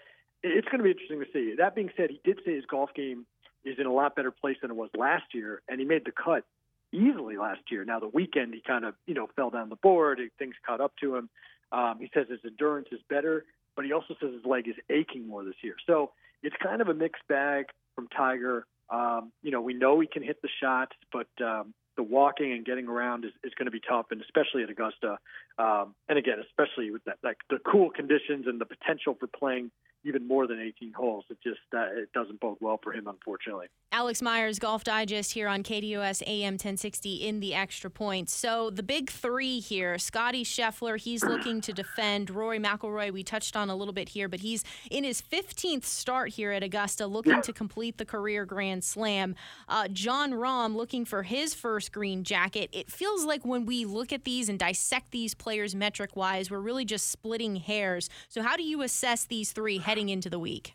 it's 0.42 0.66
going 0.68 0.78
to 0.78 0.84
be 0.84 0.90
interesting 0.90 1.20
to 1.20 1.26
see. 1.32 1.54
That 1.58 1.74
being 1.74 1.90
said, 1.96 2.10
he 2.10 2.20
did 2.24 2.40
say 2.44 2.54
his 2.54 2.64
golf 2.64 2.90
game 2.94 3.26
is 3.64 3.78
in 3.78 3.86
a 3.86 3.92
lot 3.92 4.14
better 4.16 4.30
place 4.30 4.56
than 4.60 4.70
it 4.70 4.76
was 4.76 4.90
last 4.96 5.24
year, 5.32 5.62
and 5.68 5.80
he 5.80 5.86
made 5.86 6.04
the 6.04 6.12
cut 6.12 6.44
easily 6.92 7.36
last 7.36 7.60
year. 7.70 7.84
Now 7.84 7.98
the 7.98 8.08
weekend 8.08 8.54
he 8.54 8.60
kind 8.60 8.84
of 8.84 8.94
you 9.06 9.14
know 9.14 9.28
fell 9.36 9.50
down 9.50 9.68
the 9.68 9.76
board, 9.76 10.20
things 10.38 10.54
caught 10.66 10.80
up 10.80 10.92
to 11.00 11.16
him. 11.16 11.28
Um, 11.72 11.98
he 12.00 12.10
says 12.14 12.26
his 12.30 12.40
endurance 12.44 12.88
is 12.92 13.00
better, 13.08 13.44
but 13.74 13.84
he 13.84 13.92
also 13.92 14.14
says 14.20 14.32
his 14.32 14.44
leg 14.44 14.68
is 14.68 14.76
aching 14.90 15.26
more 15.26 15.44
this 15.44 15.56
year. 15.62 15.74
So 15.86 16.12
it's 16.42 16.54
kind 16.62 16.80
of 16.80 16.88
a 16.88 16.94
mixed 16.94 17.26
bag 17.28 17.66
from 17.94 18.08
Tiger. 18.08 18.66
Um, 18.90 19.32
you 19.42 19.50
know, 19.50 19.60
we 19.60 19.74
know 19.74 19.98
he 20.00 20.06
can 20.06 20.22
hit 20.22 20.40
the 20.42 20.48
shots, 20.60 20.92
but 21.12 21.26
um, 21.42 21.74
the 21.96 22.02
walking 22.02 22.52
and 22.52 22.64
getting 22.64 22.86
around 22.86 23.24
is, 23.24 23.32
is 23.42 23.52
going 23.54 23.66
to 23.66 23.72
be 23.72 23.80
tough, 23.80 24.06
and 24.10 24.20
especially 24.20 24.62
at 24.62 24.70
Augusta. 24.70 25.18
Um, 25.58 25.94
and 26.08 26.18
again, 26.18 26.38
especially 26.46 26.90
with 26.90 27.04
that, 27.04 27.18
like 27.22 27.38
the 27.48 27.58
cool 27.70 27.90
conditions 27.90 28.46
and 28.46 28.60
the 28.60 28.66
potential 28.66 29.16
for 29.18 29.28
playing 29.28 29.70
even 30.04 30.26
more 30.26 30.46
than 30.46 30.60
18 30.60 30.92
holes. 30.92 31.24
It 31.30 31.38
just 31.42 31.60
uh, 31.74 31.86
it 32.02 32.12
doesn't 32.12 32.40
bode 32.40 32.58
well 32.60 32.78
for 32.82 32.92
him, 32.92 33.06
unfortunately. 33.06 33.66
Alex 33.90 34.20
Myers, 34.20 34.58
Golf 34.58 34.84
Digest 34.84 35.32
here 35.32 35.48
on 35.48 35.62
KDOS 35.62 36.22
AM 36.26 36.54
1060 36.54 37.14
in 37.26 37.40
the 37.40 37.54
extra 37.54 37.90
points. 37.90 38.34
So 38.36 38.70
the 38.70 38.82
big 38.82 39.10
three 39.10 39.60
here: 39.60 39.98
Scottie 39.98 40.44
Scheffler, 40.44 40.98
he's 40.98 41.24
looking 41.24 41.60
to 41.62 41.72
defend. 41.72 42.30
Rory 42.30 42.58
McIlroy, 42.58 43.12
we 43.12 43.22
touched 43.22 43.56
on 43.56 43.70
a 43.70 43.76
little 43.76 43.94
bit 43.94 44.10
here, 44.10 44.28
but 44.28 44.40
he's 44.40 44.64
in 44.90 45.04
his 45.04 45.22
15th 45.22 45.84
start 45.84 46.30
here 46.30 46.52
at 46.52 46.62
Augusta, 46.62 47.06
looking 47.06 47.40
to 47.42 47.52
complete 47.52 47.98
the 47.98 48.04
career 48.04 48.44
Grand 48.44 48.84
Slam. 48.84 49.34
Uh, 49.68 49.88
Jon 49.88 50.32
Rahm 50.32 50.74
looking 50.74 51.04
for 51.04 51.22
his 51.22 51.54
first 51.54 51.92
green 51.92 52.24
jacket. 52.24 52.68
It 52.72 52.90
feels 52.90 53.24
like 53.24 53.44
when 53.44 53.64
we 53.64 53.84
look 53.84 54.12
at 54.12 54.24
these 54.24 54.48
and 54.48 54.58
dissect 54.58 55.12
these 55.12 55.34
players 55.44 55.74
metric 55.76 56.16
wise, 56.16 56.50
we're 56.50 56.58
really 56.58 56.84
just 56.84 57.10
splitting 57.10 57.56
hairs. 57.56 58.10
So 58.28 58.42
how 58.42 58.56
do 58.56 58.64
you 58.64 58.82
assess 58.82 59.24
these 59.24 59.52
three? 59.52 59.78
heading 59.84 60.08
into 60.08 60.30
the 60.30 60.38
week. 60.38 60.74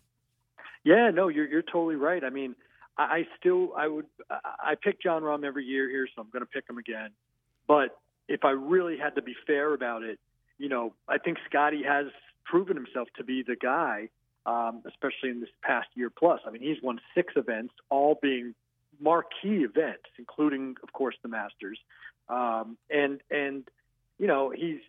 Yeah, 0.84 1.12
no, 1.14 1.28
you're 1.28 1.48
you're 1.48 1.62
totally 1.62 1.96
right. 1.96 2.24
I 2.24 2.30
mean, 2.30 2.56
I, 2.98 3.04
I 3.04 3.28
still 3.38 3.74
I 3.76 3.88
would 3.88 4.06
I 4.30 4.76
pick 4.82 5.02
Jon 5.02 5.24
Rahm 5.24 5.44
every 5.44 5.66
year 5.66 5.90
here, 5.90 6.08
so 6.16 6.22
I'm 6.22 6.30
going 6.32 6.42
to 6.42 6.50
pick 6.50 6.70
him 6.70 6.78
again. 6.78 7.10
But 7.68 8.00
if 8.28 8.46
I 8.46 8.52
really 8.52 8.98
had 8.98 9.16
to 9.16 9.22
be 9.22 9.36
fair 9.46 9.74
about 9.74 10.04
it, 10.04 10.20
you 10.58 10.70
know, 10.70 10.94
I 11.08 11.18
think 11.18 11.38
Scottie 11.50 11.84
has 11.84 12.08
proven 12.46 12.76
himself 12.76 13.08
to 13.18 13.24
be 13.24 13.44
the 13.44 13.56
guy, 13.56 14.10
um, 14.46 14.82
especially 14.88 15.30
in 15.30 15.40
this 15.40 15.50
past 15.64 15.88
year 15.96 16.10
plus. 16.10 16.40
I 16.48 16.52
mean, 16.52 16.62
he's 16.62 16.82
won 16.82 17.00
six 17.14 17.34
events, 17.36 17.74
all 17.90 18.18
being 18.22 18.56
marquee 19.00 19.64
events, 19.64 20.10
including, 20.18 20.76
of 20.84 20.94
course, 20.94 21.16
the 21.24 21.30
Masters. 21.30 21.80
Um, 22.30 22.78
and 22.90 23.22
and 23.32 23.68
you 24.20 24.28
know, 24.28 24.52
he's 24.56 24.80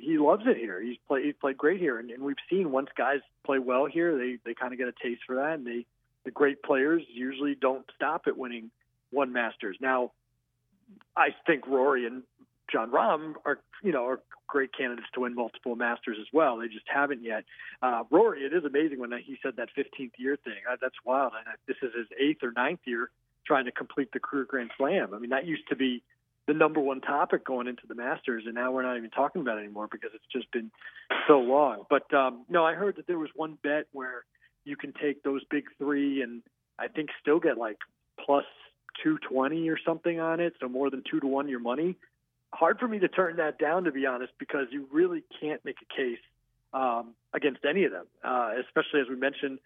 he 0.00 0.18
loves 0.18 0.42
it 0.46 0.56
here. 0.56 0.80
He's 0.82 0.96
played 1.06 1.24
he's 1.24 1.34
played 1.40 1.56
great 1.56 1.80
here, 1.80 1.98
and, 1.98 2.10
and 2.10 2.22
we've 2.22 2.36
seen 2.48 2.72
once 2.72 2.88
guys 2.96 3.20
play 3.44 3.58
well 3.58 3.86
here, 3.86 4.16
they 4.16 4.38
they 4.44 4.54
kind 4.54 4.72
of 4.72 4.78
get 4.78 4.88
a 4.88 4.94
taste 5.02 5.22
for 5.26 5.36
that, 5.36 5.54
and 5.54 5.66
they 5.66 5.86
the 6.24 6.30
great 6.30 6.62
players 6.62 7.02
usually 7.12 7.54
don't 7.54 7.84
stop 7.94 8.22
at 8.26 8.36
winning 8.36 8.70
one 9.10 9.32
Masters. 9.32 9.76
Now, 9.80 10.12
I 11.16 11.28
think 11.46 11.66
Rory 11.66 12.06
and 12.06 12.22
Jon 12.72 12.90
Rahm 12.90 13.34
are 13.44 13.58
you 13.82 13.92
know 13.92 14.06
are 14.06 14.20
great 14.48 14.70
candidates 14.76 15.08
to 15.14 15.20
win 15.20 15.34
multiple 15.34 15.76
Masters 15.76 16.16
as 16.20 16.26
well. 16.32 16.56
They 16.56 16.66
just 16.66 16.86
haven't 16.86 17.22
yet. 17.22 17.44
Uh, 17.82 18.02
Rory, 18.10 18.40
it 18.40 18.52
is 18.52 18.64
amazing 18.64 18.98
when 18.98 19.12
he 19.24 19.38
said 19.42 19.54
that 19.56 19.68
15th 19.76 20.12
year 20.18 20.36
thing. 20.42 20.54
Uh, 20.68 20.76
that's 20.80 20.96
wild. 21.04 21.32
And 21.36 21.56
this 21.68 21.76
is 21.82 21.94
his 21.96 22.06
eighth 22.18 22.42
or 22.42 22.50
ninth 22.50 22.80
year 22.84 23.10
trying 23.46 23.66
to 23.66 23.72
complete 23.72 24.10
the 24.12 24.18
career 24.18 24.44
Grand 24.44 24.70
Slam. 24.76 25.14
I 25.14 25.18
mean, 25.18 25.30
that 25.30 25.46
used 25.46 25.68
to 25.68 25.76
be 25.76 26.02
the 26.50 26.54
number 26.54 26.80
one 26.80 27.00
topic 27.00 27.44
going 27.44 27.68
into 27.68 27.86
the 27.86 27.94
Masters, 27.94 28.42
and 28.44 28.56
now 28.56 28.72
we're 28.72 28.82
not 28.82 28.96
even 28.96 29.10
talking 29.10 29.40
about 29.40 29.58
it 29.58 29.60
anymore 29.60 29.86
because 29.88 30.10
it's 30.12 30.24
just 30.32 30.50
been 30.50 30.68
so 31.28 31.38
long. 31.38 31.84
But 31.88 32.12
um, 32.12 32.44
no, 32.48 32.64
I 32.64 32.74
heard 32.74 32.96
that 32.96 33.06
there 33.06 33.20
was 33.20 33.30
one 33.36 33.56
bet 33.62 33.86
where 33.92 34.24
you 34.64 34.76
can 34.76 34.92
take 35.00 35.22
those 35.22 35.42
big 35.48 35.66
three 35.78 36.22
and 36.22 36.42
I 36.76 36.88
think 36.88 37.10
still 37.22 37.38
get 37.38 37.56
like 37.56 37.76
plus 38.18 38.46
220 39.04 39.68
or 39.68 39.78
something 39.86 40.18
on 40.18 40.40
it, 40.40 40.54
so 40.58 40.68
more 40.68 40.90
than 40.90 41.04
two 41.08 41.20
to 41.20 41.26
one 41.28 41.48
your 41.48 41.60
money. 41.60 41.94
Hard 42.52 42.80
for 42.80 42.88
me 42.88 42.98
to 42.98 43.06
turn 43.06 43.36
that 43.36 43.60
down, 43.60 43.84
to 43.84 43.92
be 43.92 44.04
honest, 44.04 44.32
because 44.36 44.66
you 44.72 44.88
really 44.90 45.22
can't 45.40 45.64
make 45.64 45.76
a 45.80 45.96
case 45.96 46.18
um, 46.74 47.14
against 47.32 47.64
any 47.64 47.84
of 47.84 47.92
them, 47.92 48.06
uh, 48.24 48.54
especially 48.66 49.00
as 49.00 49.08
we 49.08 49.14
mentioned. 49.14 49.60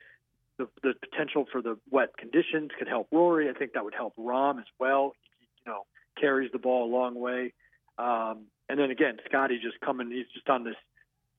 The, 0.58 0.68
the 0.82 0.92
potential 1.00 1.46
for 1.50 1.62
the 1.62 1.78
wet 1.90 2.16
conditions 2.18 2.72
could 2.78 2.88
help 2.88 3.08
Rory. 3.10 3.48
I 3.48 3.54
think 3.54 3.72
that 3.72 3.84
would 3.84 3.94
help 3.94 4.14
Rahm 4.16 4.58
as 4.58 4.66
well. 4.78 5.14
You 5.64 5.72
know, 5.72 5.84
carries 6.20 6.50
the 6.52 6.58
ball 6.58 6.86
a 6.86 6.92
long 6.92 7.14
way. 7.14 7.52
Um, 7.98 8.46
and 8.68 8.78
then 8.78 8.90
again, 8.90 9.18
Scottie 9.26 9.58
just 9.62 9.80
coming, 9.80 10.10
he's 10.10 10.26
just 10.34 10.48
on 10.48 10.64
this 10.64 10.76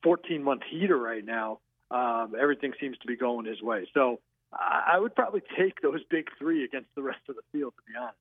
14 0.04 0.44
month 0.44 0.62
heater 0.70 0.98
right 0.98 1.26
now. 1.26 1.60
Um, 1.92 2.34
everything 2.40 2.74
seems 2.80 2.98
to 3.00 3.08
be 3.08 3.16
going 3.16 3.46
his 3.46 3.62
way. 3.62 3.88
So 3.94 4.20
I, 4.54 4.98
would 5.00 5.16
probably 5.16 5.42
take 5.58 5.82
those 5.82 6.02
big 6.10 6.28
three 6.38 6.64
against 6.64 6.90
the 6.96 7.02
rest 7.02 7.20
of 7.30 7.36
the 7.36 7.42
field, 7.52 7.74
to 7.78 7.92
be 7.92 7.98
honest. 7.98 8.18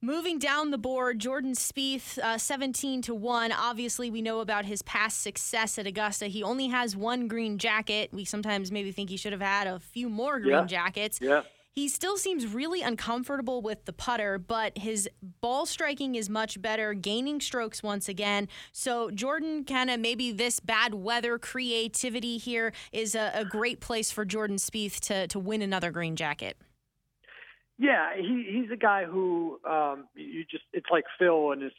Moving 0.00 0.38
down 0.38 0.70
the 0.70 0.78
board, 0.78 1.18
Jordan 1.18 1.54
Spieth, 1.54 2.18
uh, 2.18 2.38
17 2.38 3.02
to 3.02 3.14
1. 3.14 3.50
Obviously, 3.50 4.10
we 4.12 4.22
know 4.22 4.38
about 4.38 4.64
his 4.64 4.80
past 4.82 5.20
success 5.22 5.76
at 5.76 5.88
Augusta. 5.88 6.26
He 6.26 6.40
only 6.42 6.68
has 6.68 6.94
one 6.94 7.26
green 7.26 7.58
jacket. 7.58 8.10
We 8.12 8.24
sometimes 8.24 8.70
maybe 8.70 8.92
think 8.92 9.10
he 9.10 9.16
should 9.16 9.32
have 9.32 9.40
had 9.40 9.66
a 9.66 9.80
few 9.80 10.08
more 10.08 10.38
green 10.38 10.52
yeah. 10.52 10.66
jackets. 10.66 11.18
Yeah. 11.20 11.42
He 11.78 11.86
still 11.86 12.16
seems 12.16 12.44
really 12.44 12.82
uncomfortable 12.82 13.62
with 13.62 13.84
the 13.84 13.92
putter, 13.92 14.36
but 14.36 14.76
his 14.76 15.08
ball 15.40 15.64
striking 15.64 16.16
is 16.16 16.28
much 16.28 16.60
better, 16.60 16.92
gaining 16.92 17.40
strokes 17.40 17.84
once 17.84 18.08
again. 18.08 18.48
So, 18.72 19.12
Jordan, 19.12 19.62
kind 19.62 19.88
of 19.88 20.00
maybe 20.00 20.32
this 20.32 20.58
bad 20.58 20.92
weather 20.92 21.38
creativity 21.38 22.36
here 22.36 22.72
is 22.90 23.14
a, 23.14 23.30
a 23.32 23.44
great 23.44 23.78
place 23.78 24.10
for 24.10 24.24
Jordan 24.24 24.56
Spieth 24.56 24.98
to, 25.02 25.28
to 25.28 25.38
win 25.38 25.62
another 25.62 25.92
green 25.92 26.16
jacket. 26.16 26.56
Yeah, 27.78 28.08
he 28.16 28.44
he's 28.50 28.72
a 28.72 28.76
guy 28.76 29.04
who 29.04 29.60
um, 29.64 30.08
you 30.16 30.44
just 30.50 30.64
it's 30.72 30.90
like 30.90 31.04
Phil 31.16 31.52
and 31.52 31.62
his 31.62 31.72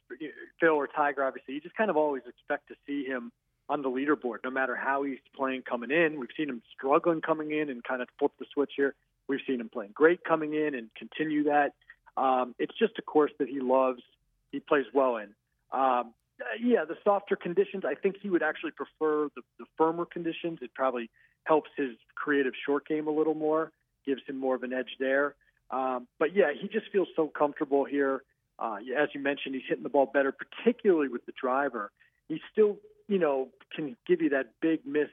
Phil 0.62 0.70
or 0.70 0.88
Tiger 0.88 1.26
obviously. 1.26 1.56
You 1.56 1.60
just 1.60 1.76
kind 1.76 1.90
of 1.90 1.98
always 1.98 2.24
expect 2.26 2.70
to 2.70 2.76
see 2.88 3.04
him 3.04 3.34
on 3.68 3.82
the 3.82 3.90
leaderboard, 3.90 4.38
no 4.46 4.50
matter 4.50 4.78
how 4.78 5.04
he's 5.04 5.20
playing 5.36 5.64
coming 5.64 5.92
in. 5.92 6.22
We've 6.22 6.30
seen 6.38 6.48
him 6.48 6.62
struggling 6.74 7.20
coming 7.20 7.52
in 7.52 7.70
and 7.70 7.84
kind 7.84 8.02
of 8.02 8.08
flip 8.18 8.32
the 8.40 8.46
switch 8.54 8.72
here. 8.78 8.96
We've 9.30 9.40
seen 9.48 9.62
him 9.62 9.70
playing 9.70 9.92
great 9.94 10.24
coming 10.24 10.56
in 10.56 10.76
and 10.76 10.90
continue 10.98 11.44
that. 11.44 11.74
Um, 12.18 12.56
it's 12.60 12.78
just 12.78 12.94
a 12.98 13.02
course 13.02 13.32
that 13.40 13.48
he 13.48 13.62
loves. 13.62 14.02
He 14.52 14.60
plays 14.60 14.86
well 14.94 15.18
in. 15.18 15.30
Um, 15.72 16.14
yeah, 16.60 16.84
the 16.86 16.96
softer 17.04 17.36
conditions. 17.36 17.84
I 17.86 17.94
think 17.94 18.16
he 18.22 18.30
would 18.30 18.44
actually 18.44 18.72
prefer 18.72 19.30
the, 19.36 19.42
the 19.60 19.66
firmer 19.78 20.06
conditions. 20.06 20.60
It 20.62 20.74
probably 20.74 21.10
helps 21.44 21.70
his 21.78 21.92
creative 22.16 22.54
short 22.66 22.88
game 22.88 23.08
a 23.08 23.12
little 23.12 23.36
more, 23.36 23.72
gives 24.06 24.22
him 24.28 24.38
more 24.38 24.56
of 24.56 24.64
an 24.64 24.74
edge 24.74 24.90
there. 25.00 25.36
Um, 25.72 26.08
but 26.18 26.36
yeah, 26.36 26.52
he 26.60 26.68
just 26.68 26.92
feels 26.92 27.08
so 27.16 27.28
comfortable 27.28 27.86
here. 27.86 28.24
Uh, 28.58 28.78
as 28.98 29.10
you 29.14 29.22
mentioned, 29.22 29.56
he's 29.56 29.64
hitting 29.68 29.84
the 29.84 29.90
ball 29.90 30.10
better, 30.12 30.34
particularly 30.34 31.08
with 31.08 31.26
the 31.26 31.34
driver. 31.40 31.92
He 32.28 32.42
still, 32.52 32.78
you 33.08 33.20
know, 33.20 33.50
can 33.76 33.96
give 34.08 34.22
you 34.22 34.30
that 34.30 34.48
big 34.62 34.86
miss 34.86 35.10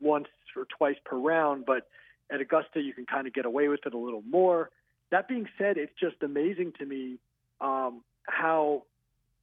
once 0.00 0.26
or 0.56 0.66
twice 0.76 0.96
per 1.04 1.16
round, 1.16 1.64
but 1.64 1.86
at 2.32 2.40
Augusta, 2.40 2.80
you 2.80 2.92
can 2.92 3.06
kind 3.06 3.26
of 3.26 3.32
get 3.32 3.44
away 3.44 3.68
with 3.68 3.80
it 3.86 3.94
a 3.94 3.98
little 3.98 4.22
more. 4.28 4.70
That 5.10 5.28
being 5.28 5.48
said, 5.58 5.76
it's 5.76 5.92
just 6.00 6.16
amazing 6.22 6.72
to 6.78 6.86
me 6.86 7.18
um, 7.60 8.02
how 8.24 8.84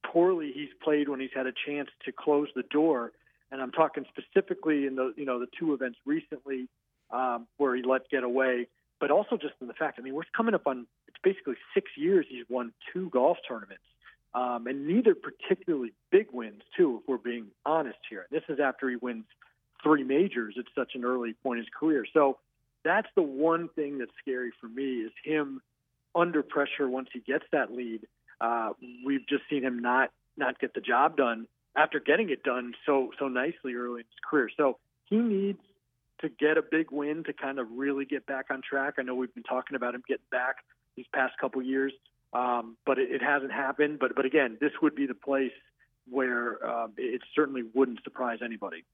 poorly 0.04 0.52
he's 0.52 0.70
played 0.82 1.08
when 1.08 1.20
he's 1.20 1.30
had 1.34 1.46
a 1.46 1.52
chance 1.66 1.88
to 2.04 2.12
close 2.12 2.48
the 2.54 2.64
door. 2.64 3.12
And 3.52 3.62
I'm 3.62 3.72
talking 3.72 4.04
specifically 4.08 4.86
in 4.86 4.96
the 4.96 5.12
you 5.16 5.24
know 5.24 5.38
the 5.38 5.48
two 5.58 5.74
events 5.74 5.98
recently 6.04 6.68
um, 7.10 7.46
where 7.56 7.74
he 7.74 7.82
let 7.82 8.08
get 8.10 8.24
away 8.24 8.66
but 9.00 9.10
also 9.10 9.36
just 9.36 9.54
in 9.60 9.66
the 9.66 9.74
fact, 9.74 9.98
I 9.98 10.02
mean, 10.02 10.14
we're 10.14 10.22
coming 10.36 10.54
up 10.54 10.66
on 10.66 10.86
it's 11.08 11.16
basically 11.24 11.54
six 11.74 11.90
years 11.96 12.26
he's 12.28 12.44
won 12.48 12.72
two 12.92 13.08
golf 13.08 13.38
tournaments, 13.48 13.82
um, 14.34 14.66
and 14.66 14.86
neither 14.86 15.14
particularly 15.14 15.92
big 16.10 16.28
wins 16.32 16.62
too. 16.76 17.00
If 17.02 17.08
we're 17.08 17.16
being 17.16 17.46
honest 17.64 17.98
here, 18.08 18.26
this 18.30 18.42
is 18.48 18.60
after 18.60 18.88
he 18.88 18.96
wins 18.96 19.24
three 19.82 20.04
majors 20.04 20.56
at 20.58 20.66
such 20.74 20.94
an 20.94 21.04
early 21.04 21.32
point 21.42 21.58
in 21.58 21.64
his 21.64 21.72
career. 21.74 22.04
So 22.12 22.38
that's 22.84 23.08
the 23.14 23.22
one 23.22 23.68
thing 23.68 23.98
that's 23.98 24.12
scary 24.20 24.52
for 24.60 24.68
me 24.68 25.02
is 25.02 25.12
him 25.24 25.60
under 26.14 26.42
pressure 26.42 26.88
once 26.88 27.08
he 27.12 27.20
gets 27.20 27.44
that 27.52 27.72
lead. 27.72 28.06
Uh, 28.40 28.70
we've 29.04 29.26
just 29.28 29.42
seen 29.50 29.62
him 29.62 29.80
not 29.80 30.10
not 30.36 30.58
get 30.58 30.74
the 30.74 30.80
job 30.80 31.16
done 31.16 31.46
after 31.76 32.00
getting 32.00 32.30
it 32.30 32.42
done 32.42 32.72
so 32.86 33.10
so 33.18 33.28
nicely 33.28 33.74
early 33.74 34.00
in 34.00 34.06
his 34.06 34.20
career. 34.28 34.48
So 34.56 34.78
he 35.04 35.16
needs 35.16 35.60
to 36.20 36.28
get 36.28 36.56
a 36.56 36.62
big 36.62 36.90
win 36.90 37.24
to 37.24 37.32
kind 37.32 37.58
of 37.58 37.66
really 37.70 38.04
get 38.04 38.26
back 38.26 38.46
on 38.50 38.60
track. 38.62 38.94
I 38.98 39.02
know 39.02 39.14
we've 39.14 39.34
been 39.34 39.42
talking 39.42 39.76
about 39.76 39.94
him 39.94 40.02
getting 40.06 40.24
back 40.30 40.56
these 40.96 41.06
past 41.14 41.34
couple 41.40 41.62
years, 41.62 41.92
um, 42.32 42.76
but 42.86 42.98
it, 42.98 43.10
it 43.10 43.22
hasn't 43.22 43.52
happened. 43.52 43.98
But 43.98 44.14
but 44.14 44.24
again, 44.24 44.56
this 44.60 44.72
would 44.82 44.94
be 44.94 45.06
the 45.06 45.14
place 45.14 45.52
where 46.08 46.64
uh, 46.66 46.88
it 46.96 47.22
certainly 47.34 47.62
wouldn't 47.74 48.02
surprise 48.04 48.38
anybody. 48.44 48.84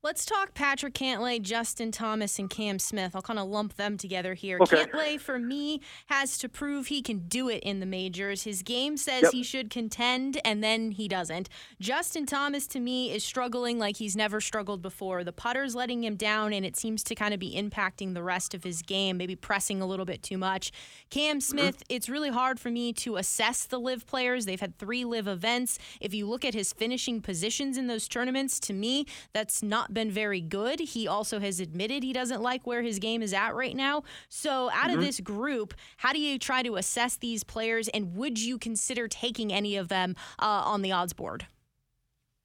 Let's 0.00 0.24
talk 0.24 0.54
Patrick 0.54 0.94
Cantlay, 0.94 1.42
Justin 1.42 1.90
Thomas, 1.90 2.38
and 2.38 2.48
Cam 2.48 2.78
Smith. 2.78 3.16
I'll 3.16 3.22
kind 3.22 3.40
of 3.40 3.48
lump 3.48 3.74
them 3.74 3.96
together 3.96 4.34
here. 4.34 4.56
Okay. 4.60 4.84
Cantlay, 4.84 5.20
for 5.20 5.40
me, 5.40 5.80
has 6.06 6.38
to 6.38 6.48
prove 6.48 6.86
he 6.86 7.02
can 7.02 7.26
do 7.26 7.48
it 7.48 7.64
in 7.64 7.80
the 7.80 7.86
majors. 7.86 8.44
His 8.44 8.62
game 8.62 8.96
says 8.96 9.24
yep. 9.24 9.32
he 9.32 9.42
should 9.42 9.70
contend, 9.70 10.40
and 10.44 10.62
then 10.62 10.92
he 10.92 11.08
doesn't. 11.08 11.48
Justin 11.80 12.26
Thomas, 12.26 12.68
to 12.68 12.78
me, 12.78 13.10
is 13.10 13.24
struggling 13.24 13.80
like 13.80 13.96
he's 13.96 14.14
never 14.14 14.40
struggled 14.40 14.82
before. 14.82 15.24
The 15.24 15.32
putter's 15.32 15.74
letting 15.74 16.04
him 16.04 16.14
down, 16.14 16.52
and 16.52 16.64
it 16.64 16.76
seems 16.76 17.02
to 17.02 17.16
kind 17.16 17.34
of 17.34 17.40
be 17.40 17.56
impacting 17.56 18.14
the 18.14 18.22
rest 18.22 18.54
of 18.54 18.62
his 18.62 18.82
game, 18.82 19.16
maybe 19.16 19.34
pressing 19.34 19.82
a 19.82 19.86
little 19.86 20.06
bit 20.06 20.22
too 20.22 20.38
much. 20.38 20.70
Cam 21.10 21.38
mm-hmm. 21.38 21.40
Smith, 21.40 21.78
mm-hmm. 21.78 21.96
it's 21.96 22.08
really 22.08 22.30
hard 22.30 22.60
for 22.60 22.70
me 22.70 22.92
to 22.92 23.16
assess 23.16 23.64
the 23.64 23.80
LIV 23.80 24.06
players. 24.06 24.46
They've 24.46 24.60
had 24.60 24.78
three 24.78 25.04
LIV 25.04 25.26
events. 25.26 25.76
If 26.00 26.14
you 26.14 26.28
look 26.28 26.44
at 26.44 26.54
his 26.54 26.72
finishing 26.72 27.20
positions 27.20 27.76
in 27.76 27.88
those 27.88 28.06
tournaments, 28.06 28.60
to 28.60 28.72
me, 28.72 29.04
that's 29.32 29.60
not 29.60 29.87
been 29.92 30.10
very 30.10 30.40
good. 30.40 30.80
He 30.80 31.06
also 31.06 31.40
has 31.40 31.60
admitted 31.60 32.02
he 32.02 32.12
doesn't 32.12 32.42
like 32.42 32.66
where 32.66 32.82
his 32.82 32.98
game 32.98 33.22
is 33.22 33.32
at 33.32 33.54
right 33.54 33.76
now. 33.76 34.02
So, 34.28 34.70
out 34.70 34.84
mm-hmm. 34.84 34.98
of 34.98 35.04
this 35.04 35.20
group, 35.20 35.74
how 35.98 36.12
do 36.12 36.20
you 36.20 36.38
try 36.38 36.62
to 36.62 36.76
assess 36.76 37.16
these 37.16 37.44
players, 37.44 37.88
and 37.88 38.14
would 38.16 38.40
you 38.40 38.58
consider 38.58 39.08
taking 39.08 39.52
any 39.52 39.76
of 39.76 39.88
them 39.88 40.16
uh, 40.38 40.62
on 40.64 40.82
the 40.82 40.92
odds 40.92 41.12
board? 41.12 41.46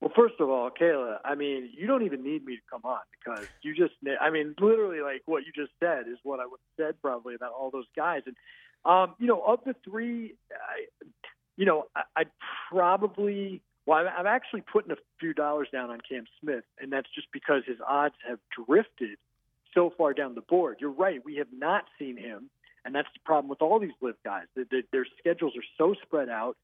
Well, 0.00 0.12
first 0.14 0.34
of 0.38 0.50
all, 0.50 0.70
Kayla, 0.70 1.16
I 1.24 1.34
mean, 1.34 1.70
you 1.74 1.86
don't 1.86 2.02
even 2.02 2.22
need 2.22 2.44
me 2.44 2.56
to 2.56 2.62
come 2.70 2.82
on 2.84 3.00
because 3.18 3.46
you 3.62 3.74
just, 3.74 3.94
I 4.20 4.28
mean, 4.28 4.54
literally, 4.60 5.00
like 5.00 5.22
what 5.24 5.44
you 5.46 5.52
just 5.54 5.72
said 5.80 6.08
is 6.12 6.18
what 6.22 6.40
I 6.40 6.44
would 6.44 6.60
have 6.78 6.88
said 6.88 7.00
probably 7.00 7.34
about 7.34 7.52
all 7.52 7.70
those 7.70 7.86
guys. 7.96 8.20
And, 8.26 8.36
um, 8.84 9.14
you 9.18 9.26
know, 9.26 9.40
of 9.40 9.60
the 9.64 9.74
three, 9.82 10.34
I, 10.52 11.06
you 11.56 11.64
know, 11.64 11.86
I, 11.96 12.02
I'd 12.16 12.30
probably 12.70 13.62
well, 13.86 14.06
I'm 14.16 14.26
actually 14.26 14.62
putting 14.62 14.92
a 14.92 14.96
few 15.20 15.34
dollars 15.34 15.68
down 15.70 15.90
on 15.90 16.00
Cam 16.08 16.24
Smith, 16.40 16.64
and 16.80 16.92
that's 16.92 17.08
just 17.14 17.28
because 17.32 17.62
his 17.66 17.78
odds 17.86 18.14
have 18.26 18.38
drifted 18.66 19.18
so 19.74 19.92
far 19.96 20.14
down 20.14 20.34
the 20.34 20.40
board. 20.40 20.78
You're 20.80 20.90
right; 20.90 21.20
we 21.24 21.36
have 21.36 21.52
not 21.52 21.84
seen 21.98 22.16
him, 22.16 22.48
and 22.84 22.94
that's 22.94 23.08
the 23.12 23.20
problem 23.24 23.48
with 23.48 23.60
all 23.60 23.78
these 23.78 23.92
LIV 24.00 24.16
guys. 24.24 24.44
Their 24.56 25.06
schedules 25.18 25.54
are 25.56 25.64
so 25.76 25.94
spread 26.02 26.28
out. 26.28 26.56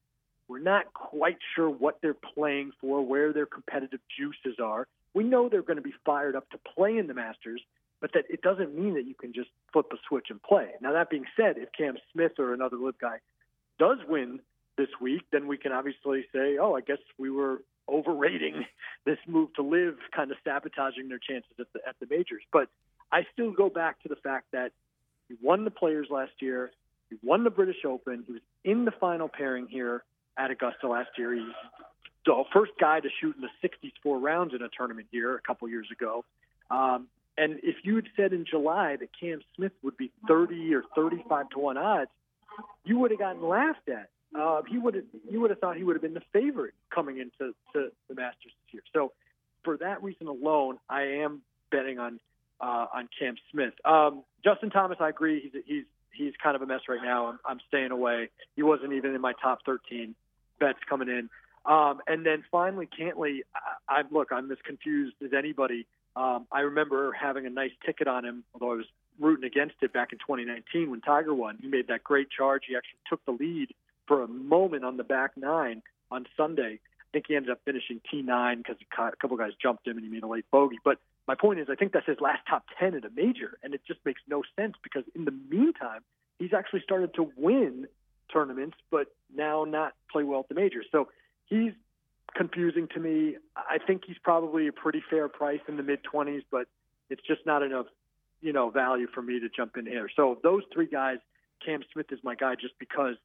We're 0.47 0.59
not 0.59 0.93
quite 0.93 1.37
sure 1.55 1.69
what 1.69 1.99
they're 2.01 2.13
playing 2.13 2.71
for, 2.81 3.05
where 3.05 3.31
their 3.33 3.45
competitive 3.45 4.01
juices 4.17 4.59
are. 4.61 4.87
We 5.13 5.23
know 5.23 5.47
they're 5.47 5.61
going 5.61 5.77
to 5.77 5.83
be 5.83 5.93
fired 6.05 6.35
up 6.35 6.49
to 6.49 6.57
play 6.57 6.97
in 6.97 7.07
the 7.07 7.13
Masters, 7.13 7.61
but 7.99 8.11
that 8.13 8.25
it 8.29 8.41
doesn't 8.41 8.75
mean 8.75 8.95
that 8.95 9.05
you 9.05 9.13
can 9.13 9.31
just 9.31 9.49
flip 9.71 9.85
a 9.93 9.97
switch 10.07 10.27
and 10.29 10.41
play. 10.41 10.71
Now, 10.81 10.93
that 10.93 11.09
being 11.09 11.25
said, 11.37 11.57
if 11.57 11.69
Cam 11.77 11.97
Smith 12.11 12.33
or 12.39 12.53
another 12.53 12.77
LIV 12.77 12.97
guy 12.99 13.17
does 13.77 13.99
win 14.07 14.39
this 14.81 14.89
week, 14.99 15.21
then 15.31 15.47
we 15.47 15.57
can 15.57 15.71
obviously 15.71 16.25
say, 16.33 16.57
oh, 16.59 16.75
I 16.75 16.81
guess 16.81 16.97
we 17.19 17.29
were 17.29 17.61
overrating 17.87 18.65
this 19.05 19.19
move 19.27 19.53
to 19.55 19.61
LIV, 19.61 19.95
kind 20.15 20.31
of 20.31 20.37
sabotaging 20.43 21.07
their 21.07 21.19
chances 21.19 21.51
at 21.59 21.67
the 21.73 21.79
at 21.87 21.95
the 21.99 22.07
majors. 22.09 22.41
But 22.51 22.67
I 23.11 23.27
still 23.31 23.51
go 23.51 23.69
back 23.69 24.01
to 24.03 24.09
the 24.09 24.15
fact 24.15 24.47
that 24.53 24.71
he 25.29 25.35
won 25.41 25.65
the 25.65 25.71
Players 25.71 26.07
last 26.09 26.31
year, 26.39 26.71
he 27.09 27.17
won 27.21 27.43
the 27.43 27.51
British 27.51 27.85
Open, 27.85 28.23
he 28.25 28.33
was 28.33 28.41
in 28.63 28.85
the 28.85 28.91
final 28.91 29.29
pairing 29.29 29.67
here 29.67 30.03
at 30.37 30.49
Augusta 30.49 30.87
last 30.87 31.09
year. 31.17 31.35
He's 31.35 31.43
the 32.25 32.43
first 32.51 32.71
guy 32.79 32.99
to 32.99 33.09
shoot 33.19 33.35
in 33.35 33.41
the 33.41 33.49
64 33.61 34.17
rounds 34.17 34.53
in 34.55 34.61
a 34.61 34.69
tournament 34.75 35.07
here 35.11 35.35
a 35.35 35.41
couple 35.41 35.69
years 35.69 35.87
ago. 35.91 36.25
Um, 36.69 37.07
and 37.37 37.59
if 37.63 37.77
you 37.83 37.95
had 37.95 38.05
said 38.15 38.33
in 38.33 38.45
July 38.45 38.95
that 38.97 39.09
Cam 39.19 39.41
Smith 39.55 39.71
would 39.83 39.97
be 39.97 40.11
30 40.27 40.73
or 40.73 40.83
35 40.95 41.49
to 41.49 41.59
one 41.59 41.77
odds, 41.77 42.11
you 42.83 42.99
would 42.99 43.11
have 43.11 43.19
gotten 43.19 43.43
laughed 43.47 43.87
at 43.89 44.09
uh, 44.37 44.61
he 44.67 44.77
would 44.77 45.03
you 45.29 45.41
would 45.41 45.49
have 45.49 45.59
thought 45.59 45.77
he 45.77 45.83
would 45.83 45.95
have 45.95 46.01
been 46.01 46.13
the 46.13 46.23
favorite 46.31 46.73
coming 46.93 47.17
into 47.17 47.53
to 47.73 47.89
the 48.07 48.15
Masters 48.15 48.53
this 48.65 48.73
year. 48.73 48.83
So 48.93 49.11
for 49.63 49.77
that 49.77 50.01
reason 50.01 50.27
alone, 50.27 50.77
I 50.89 51.03
am 51.03 51.41
betting 51.71 51.99
on 51.99 52.19
uh, 52.59 52.87
on 52.93 53.09
Cam 53.17 53.35
Smith. 53.51 53.73
Um, 53.85 54.23
Justin 54.43 54.69
Thomas, 54.69 54.97
I 54.99 55.09
agree. 55.09 55.41
He's 55.41 55.63
he's 55.65 55.83
he's 56.13 56.33
kind 56.41 56.55
of 56.55 56.61
a 56.61 56.65
mess 56.65 56.81
right 56.87 57.01
now. 57.03 57.27
I'm, 57.27 57.39
I'm 57.45 57.59
staying 57.67 57.91
away. 57.91 58.29
He 58.55 58.63
wasn't 58.63 58.93
even 58.93 59.15
in 59.15 59.21
my 59.21 59.33
top 59.41 59.59
13 59.65 60.15
bets 60.59 60.79
coming 60.87 61.09
in. 61.09 61.29
Um, 61.65 61.99
and 62.07 62.25
then 62.25 62.43
finally, 62.51 62.87
Cantlay. 62.87 63.39
I, 63.87 63.99
I 63.99 64.03
look, 64.09 64.29
I'm 64.31 64.51
as 64.51 64.57
confused 64.65 65.15
as 65.23 65.31
anybody. 65.37 65.85
Um, 66.15 66.47
I 66.51 66.61
remember 66.61 67.13
having 67.13 67.45
a 67.45 67.49
nice 67.49 67.71
ticket 67.85 68.07
on 68.07 68.25
him, 68.25 68.43
although 68.53 68.73
I 68.73 68.75
was 68.75 68.85
rooting 69.19 69.45
against 69.45 69.75
it 69.81 69.93
back 69.93 70.11
in 70.11 70.19
2019 70.19 70.89
when 70.89 71.01
Tiger 71.01 71.33
won. 71.33 71.57
He 71.61 71.67
made 71.67 71.87
that 71.87 72.03
great 72.03 72.29
charge. 72.29 72.63
He 72.67 72.75
actually 72.75 72.99
took 73.09 73.23
the 73.25 73.31
lead 73.31 73.69
for 74.11 74.23
a 74.23 74.27
moment 74.27 74.83
on 74.83 74.97
the 74.97 75.05
back 75.05 75.37
nine 75.37 75.81
on 76.11 76.25
Sunday. 76.35 76.81
I 76.81 77.07
think 77.13 77.27
he 77.29 77.35
ended 77.37 77.49
up 77.49 77.61
finishing 77.63 78.01
T9 78.11 78.57
because 78.57 78.75
a 78.81 79.15
couple 79.15 79.37
guys 79.37 79.51
jumped 79.61 79.87
him 79.87 79.95
and 79.95 80.05
he 80.05 80.11
made 80.11 80.23
a 80.23 80.27
late 80.27 80.43
bogey. 80.51 80.79
But 80.83 80.97
my 81.29 81.35
point 81.35 81.61
is, 81.61 81.67
I 81.71 81.75
think 81.75 81.93
that's 81.93 82.07
his 82.07 82.19
last 82.19 82.41
top 82.49 82.65
10 82.77 82.93
at 82.95 83.05
a 83.05 83.09
major, 83.15 83.57
and 83.63 83.73
it 83.73 83.79
just 83.87 84.01
makes 84.03 84.19
no 84.27 84.43
sense 84.59 84.75
because 84.83 85.05
in 85.15 85.23
the 85.23 85.31
meantime, 85.31 86.01
he's 86.39 86.51
actually 86.51 86.81
started 86.81 87.13
to 87.13 87.31
win 87.37 87.87
tournaments, 88.33 88.75
but 88.91 89.07
now 89.33 89.63
not 89.63 89.93
play 90.11 90.23
well 90.23 90.41
at 90.41 90.49
the 90.49 90.55
majors. 90.55 90.87
So 90.91 91.07
he's 91.45 91.71
confusing 92.35 92.89
to 92.93 92.99
me. 92.99 93.37
I 93.55 93.77
think 93.77 94.03
he's 94.05 94.19
probably 94.21 94.67
a 94.67 94.73
pretty 94.73 95.01
fair 95.09 95.29
price 95.29 95.61
in 95.69 95.77
the 95.77 95.83
mid 95.83 95.99
20s, 96.03 96.43
but 96.51 96.67
it's 97.09 97.25
just 97.25 97.45
not 97.45 97.63
enough, 97.63 97.85
you 98.41 98.51
know, 98.51 98.71
value 98.71 99.07
for 99.13 99.21
me 99.21 99.39
to 99.39 99.47
jump 99.47 99.77
in 99.77 99.85
here. 99.85 100.09
So 100.13 100.37
those 100.43 100.63
three 100.73 100.87
guys, 100.87 101.19
Cam 101.65 101.79
Smith 101.93 102.07
is 102.11 102.19
my 102.25 102.35
guy 102.35 102.55
just 102.55 102.77
because 102.77 103.15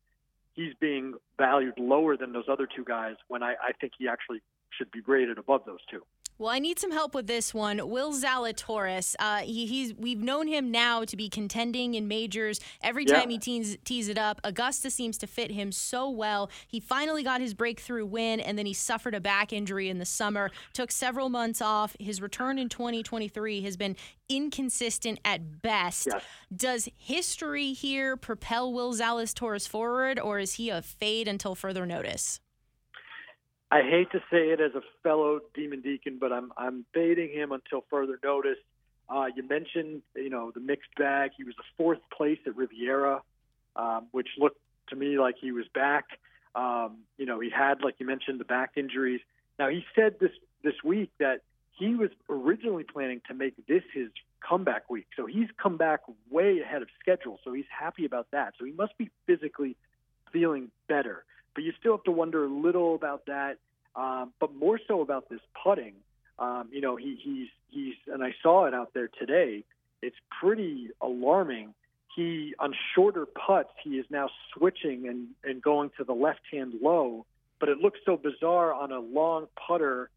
he's 0.56 0.74
being 0.80 1.14
valued 1.38 1.74
lower 1.78 2.16
than 2.16 2.32
those 2.32 2.46
other 2.50 2.66
two 2.66 2.84
guys 2.84 3.14
when 3.28 3.42
I, 3.42 3.52
I 3.52 3.72
think 3.80 3.92
he 3.98 4.08
actually 4.08 4.40
should 4.76 4.90
be 4.90 5.00
rated 5.06 5.38
above 5.38 5.62
those 5.66 5.84
two. 5.90 6.02
Well, 6.38 6.50
I 6.50 6.58
need 6.58 6.78
some 6.78 6.90
help 6.90 7.14
with 7.14 7.26
this 7.26 7.54
one. 7.54 7.88
Will 7.88 8.12
Zalatoris, 8.12 9.14
uh, 9.18 9.38
he, 9.38 9.64
he's 9.64 9.94
we've 9.94 10.20
known 10.20 10.48
him 10.48 10.70
now 10.70 11.04
to 11.04 11.16
be 11.16 11.30
contending 11.30 11.94
in 11.94 12.08
majors 12.08 12.60
every 12.82 13.06
time 13.06 13.30
he 13.30 13.38
tees, 13.38 13.78
tees 13.84 14.08
it 14.08 14.18
up. 14.18 14.40
Augusta 14.44 14.90
seems 14.90 15.16
to 15.18 15.26
fit 15.26 15.50
him 15.50 15.72
so 15.72 16.10
well. 16.10 16.50
He 16.68 16.78
finally 16.78 17.22
got 17.22 17.40
his 17.40 17.54
breakthrough 17.54 18.04
win, 18.04 18.40
and 18.40 18.58
then 18.58 18.66
he 18.66 18.74
suffered 18.74 19.14
a 19.14 19.20
back 19.20 19.50
injury 19.50 19.88
in 19.88 19.98
the 19.98 20.04
summer. 20.04 20.50
Took 20.74 20.90
several 20.90 21.30
months 21.30 21.62
off. 21.62 21.96
His 21.98 22.20
return 22.20 22.58
in 22.58 22.68
2023 22.68 23.62
has 23.62 23.78
been 23.78 23.96
inconsistent 24.28 25.20
at 25.24 25.62
best. 25.62 26.08
Yes. 26.12 26.22
Does 26.54 26.88
history 26.98 27.72
here 27.72 28.14
propel 28.16 28.72
Will 28.74 28.92
Zalatoris 28.92 29.66
forward, 29.66 30.20
or 30.20 30.38
is 30.38 30.54
he 30.54 30.68
a 30.68 30.82
fade 30.82 31.28
until 31.28 31.54
further 31.54 31.86
notice? 31.86 32.40
I 33.70 33.82
hate 33.82 34.12
to 34.12 34.18
say 34.30 34.50
it 34.50 34.60
as 34.60 34.74
a 34.74 34.82
fellow 35.02 35.40
Demon 35.54 35.80
Deacon, 35.80 36.18
but 36.20 36.32
I'm 36.32 36.52
I'm 36.56 36.84
baiting 36.92 37.30
him 37.32 37.52
until 37.52 37.84
further 37.90 38.18
notice. 38.22 38.58
Uh, 39.08 39.26
you 39.34 39.42
mentioned, 39.42 40.02
you 40.14 40.30
know, 40.30 40.50
the 40.52 40.60
mixed 40.60 40.94
bag. 40.96 41.32
He 41.36 41.44
was 41.44 41.54
a 41.58 41.64
fourth 41.76 41.98
place 42.16 42.38
at 42.46 42.56
Riviera, 42.56 43.22
um, 43.76 44.06
which 44.12 44.28
looked 44.38 44.60
to 44.88 44.96
me 44.96 45.18
like 45.18 45.36
he 45.40 45.52
was 45.52 45.66
back. 45.74 46.04
Um, 46.54 46.98
you 47.18 47.26
know, 47.26 47.40
he 47.40 47.50
had, 47.50 47.82
like 47.82 47.96
you 47.98 48.06
mentioned, 48.06 48.40
the 48.40 48.44
back 48.44 48.72
injuries. 48.76 49.20
Now 49.58 49.68
he 49.68 49.84
said 49.94 50.16
this 50.20 50.32
this 50.62 50.74
week 50.84 51.10
that 51.18 51.42
he 51.72 51.94
was 51.94 52.10
originally 52.30 52.84
planning 52.84 53.20
to 53.28 53.34
make 53.34 53.54
this 53.66 53.82
his 53.92 54.08
comeback 54.40 54.88
week. 54.88 55.06
So 55.16 55.26
he's 55.26 55.48
come 55.60 55.76
back 55.76 56.00
way 56.30 56.60
ahead 56.60 56.82
of 56.82 56.88
schedule. 57.00 57.40
So 57.44 57.52
he's 57.52 57.66
happy 57.68 58.04
about 58.04 58.28
that. 58.30 58.54
So 58.58 58.64
he 58.64 58.72
must 58.72 58.96
be 58.96 59.10
physically 59.26 59.76
feeling 60.32 60.70
better 60.88 61.24
but 61.56 61.64
you 61.64 61.72
still 61.80 61.96
have 61.96 62.04
to 62.04 62.12
wonder 62.12 62.44
a 62.44 62.48
little 62.48 62.94
about 62.94 63.24
that, 63.26 63.56
um, 63.96 64.32
but 64.38 64.54
more 64.54 64.78
so 64.86 65.00
about 65.00 65.28
this 65.30 65.40
putting. 65.64 65.94
Um, 66.38 66.68
you 66.70 66.82
know, 66.82 66.96
he, 66.96 67.18
he's 67.20 67.48
he's 67.70 67.94
and 68.12 68.22
I 68.22 68.34
saw 68.42 68.66
it 68.66 68.74
out 68.74 68.92
there 68.92 69.08
today. 69.08 69.64
It's 70.02 70.16
pretty 70.38 70.90
alarming. 71.00 71.72
He 72.14 72.54
on 72.58 72.74
shorter 72.94 73.24
putts, 73.24 73.70
he 73.82 73.98
is 73.98 74.04
now 74.10 74.28
switching 74.52 75.08
and 75.08 75.28
and 75.42 75.62
going 75.62 75.90
to 75.96 76.04
the 76.04 76.12
left 76.12 76.42
hand 76.52 76.74
low, 76.82 77.24
but 77.58 77.70
it 77.70 77.78
looks 77.78 78.00
so 78.04 78.18
bizarre 78.18 78.74
on 78.74 78.92
a 78.92 79.00
long 79.00 79.46
putter, 79.66 80.10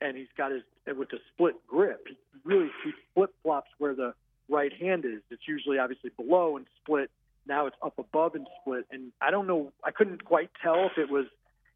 and 0.00 0.16
he's 0.16 0.32
got 0.38 0.52
his 0.52 0.62
with 0.96 1.12
a 1.12 1.18
split 1.34 1.56
grip. 1.66 2.06
He 2.08 2.16
really 2.44 2.70
he 2.82 2.92
flip 3.14 3.34
flops 3.42 3.68
where 3.76 3.94
the 3.94 4.14
right 4.48 4.72
hand 4.72 5.04
is. 5.04 5.20
It's 5.30 5.46
usually 5.46 5.78
obviously 5.78 6.10
below 6.16 6.56
and 6.56 6.64
split 6.82 7.10
now 7.48 7.66
it's 7.66 7.76
up 7.82 7.98
above 7.98 8.34
and 8.34 8.46
split. 8.60 8.86
And 8.90 9.12
I 9.20 9.30
don't 9.30 9.46
know, 9.46 9.72
I 9.82 9.90
couldn't 9.90 10.24
quite 10.24 10.50
tell 10.62 10.86
if 10.86 10.98
it 10.98 11.10
was 11.10 11.26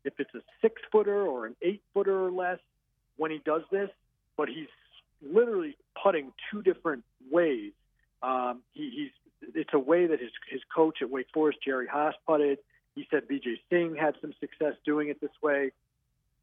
if 0.05 0.14
it's 0.19 0.35
a 0.35 0.41
six 0.61 0.83
footer 0.91 1.23
or 1.26 1.47
an 1.47 1.57
eight 1.62 1.83
footer 1.95 2.26
or 2.26 2.31
less 2.31 2.59
when 3.17 3.31
he 3.31 3.41
does 3.45 3.62
this, 3.71 3.88
but 4.37 4.49
he's 4.49 4.69
literally 5.23 5.76
putting 6.02 6.33
two 6.50 6.62
different 6.62 7.05
ways. 7.31 7.73
Um, 8.23 8.62
he, 8.73 8.91
he's 8.91 9.55
it's 9.55 9.71
a 9.73 9.79
way 9.79 10.07
that 10.07 10.21
his 10.21 10.31
his 10.49 10.61
coach 10.75 10.99
at 11.02 11.11
Wake 11.11 11.26
Forest, 11.33 11.59
Jerry 11.64 11.87
Haas, 11.87 12.14
putted. 12.26 12.59
He 12.95 13.07
said 13.11 13.29
Vijay 13.29 13.57
Singh 13.71 13.97
had 13.97 14.14
some 14.21 14.35
success 14.38 14.75
doing 14.85 15.09
it 15.09 15.21
this 15.21 15.31
way. 15.43 15.73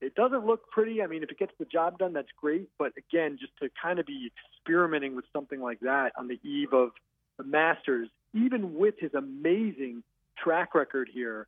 It 0.01 0.15
doesn't 0.15 0.45
look 0.45 0.69
pretty. 0.71 1.01
I 1.01 1.07
mean, 1.07 1.23
if 1.23 1.29
it 1.29 1.37
gets 1.37 1.51
the 1.59 1.65
job 1.65 1.99
done, 1.99 2.13
that's 2.13 2.29
great. 2.39 2.69
But 2.77 2.93
again, 2.97 3.37
just 3.39 3.51
to 3.61 3.69
kind 3.81 3.99
of 3.99 4.05
be 4.05 4.31
experimenting 4.57 5.15
with 5.15 5.25
something 5.33 5.59
like 5.61 5.81
that 5.81 6.13
on 6.17 6.27
the 6.27 6.39
eve 6.47 6.73
of 6.73 6.91
the 7.37 7.43
Masters 7.43 8.09
even 8.33 8.75
with 8.75 8.95
his 8.99 9.13
amazing 9.13 10.03
track 10.41 10.75
record 10.75 11.09
here, 11.13 11.47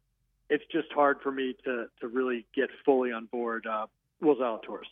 it's 0.50 0.64
just 0.72 0.92
hard 0.94 1.18
for 1.22 1.32
me 1.32 1.56
to 1.64 1.86
to 2.00 2.08
really 2.08 2.46
get 2.56 2.70
fully 2.86 3.12
on 3.12 3.26
board 3.26 3.66
uh, 3.66 3.88
Will 4.22 4.36
Zalatoris. 4.36 4.86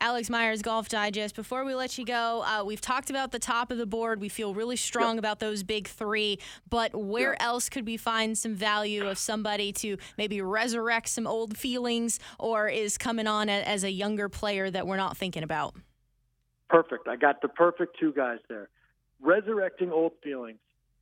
Alex 0.00 0.28
Myers, 0.28 0.60
Golf 0.60 0.88
Digest. 0.88 1.36
Before 1.36 1.64
we 1.64 1.74
let 1.74 1.96
you 1.98 2.04
go, 2.04 2.42
uh, 2.44 2.64
we've 2.64 2.80
talked 2.80 3.10
about 3.10 3.30
the 3.30 3.38
top 3.38 3.70
of 3.70 3.78
the 3.78 3.86
board. 3.86 4.20
We 4.20 4.28
feel 4.28 4.52
really 4.52 4.76
strong 4.76 5.14
yep. 5.14 5.18
about 5.20 5.40
those 5.40 5.62
big 5.62 5.86
three, 5.86 6.40
but 6.68 6.94
where 6.94 7.30
yep. 7.30 7.42
else 7.42 7.68
could 7.68 7.86
we 7.86 7.96
find 7.96 8.36
some 8.36 8.54
value 8.54 9.06
of 9.06 9.18
somebody 9.18 9.72
to 9.74 9.96
maybe 10.18 10.40
resurrect 10.40 11.08
some 11.08 11.26
old 11.26 11.56
feelings 11.56 12.18
or 12.40 12.68
is 12.68 12.98
coming 12.98 13.28
on 13.28 13.48
as 13.48 13.84
a 13.84 13.90
younger 13.90 14.28
player 14.28 14.68
that 14.68 14.86
we're 14.86 14.96
not 14.96 15.16
thinking 15.16 15.44
about? 15.44 15.76
Perfect. 16.68 17.06
I 17.06 17.14
got 17.14 17.40
the 17.40 17.48
perfect 17.48 17.96
two 18.00 18.12
guys 18.12 18.40
there. 18.48 18.68
Resurrecting 19.20 19.92
old 19.92 20.12
feelings. 20.24 20.58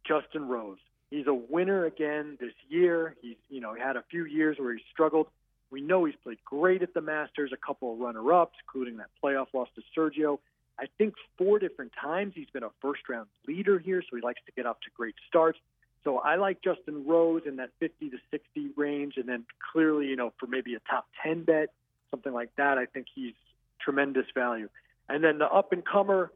Justin 0.07 0.49
Rose. 0.49 0.79
He's 1.11 1.27
a 1.27 1.35
winner 1.35 1.85
again 1.85 2.39
this 2.41 2.55
year. 2.69 3.17
He's, 3.21 3.37
you 3.51 3.61
know, 3.61 3.75
had 3.75 3.97
a 3.97 4.05
few 4.11 4.25
years 4.25 4.59
where 4.59 4.75
he 4.75 4.83
struggled. 4.91 5.27
We 5.71 5.81
know 5.81 6.05
he's 6.05 6.17
played 6.23 6.39
great 6.45 6.83
at 6.83 6.95
the 6.95 7.01
Masters, 7.01 7.51
a 7.53 7.57
couple 7.57 7.93
of 7.93 7.99
runner-ups, 7.99 8.55
including 8.67 8.99
that 8.99 9.09
playoff 9.23 9.47
loss 9.53 9.69
to 9.75 9.83
Sergio. 9.97 10.39
I 10.79 10.87
think 10.99 11.15
four 11.37 11.59
different 11.59 11.93
times 12.01 12.33
he's 12.35 12.51
been 12.51 12.63
a 12.63 12.71
first-round 12.81 13.29
leader 13.47 13.79
here, 13.79 14.03
so 14.03 14.17
he 14.17 14.23
likes 14.23 14.41
to 14.47 14.53
get 14.53 14.67
off 14.67 14.81
to 14.81 14.91
great 14.97 15.15
starts. 15.29 15.59
So 16.05 16.19
I 16.19 16.37
like 16.37 16.63
Justin 16.63 17.07
Rose 17.07 17.43
in 17.47 17.57
that 17.57 17.71
50 17.79 18.11
to 18.11 18.17
60 18.31 18.71
range, 18.77 19.15
and 19.17 19.29
then 19.29 19.45
clearly, 19.73 20.07
you 20.07 20.17
know, 20.17 20.33
for 20.39 20.47
maybe 20.47 20.75
a 20.75 20.81
top 20.81 21.07
10 21.23 21.45
bet, 21.45 21.69
something 22.11 22.33
like 22.33 22.51
that, 22.57 22.79
I 22.79 22.87
think 22.87 23.07
he's 23.15 23.35
tremendous 23.81 24.27
value. 24.35 24.69
And 25.09 25.23
then 25.23 25.39
the 25.39 25.47
up-and-comer, 25.47 26.33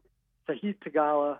Sahith 0.47 0.77
Theegala, 0.85 1.39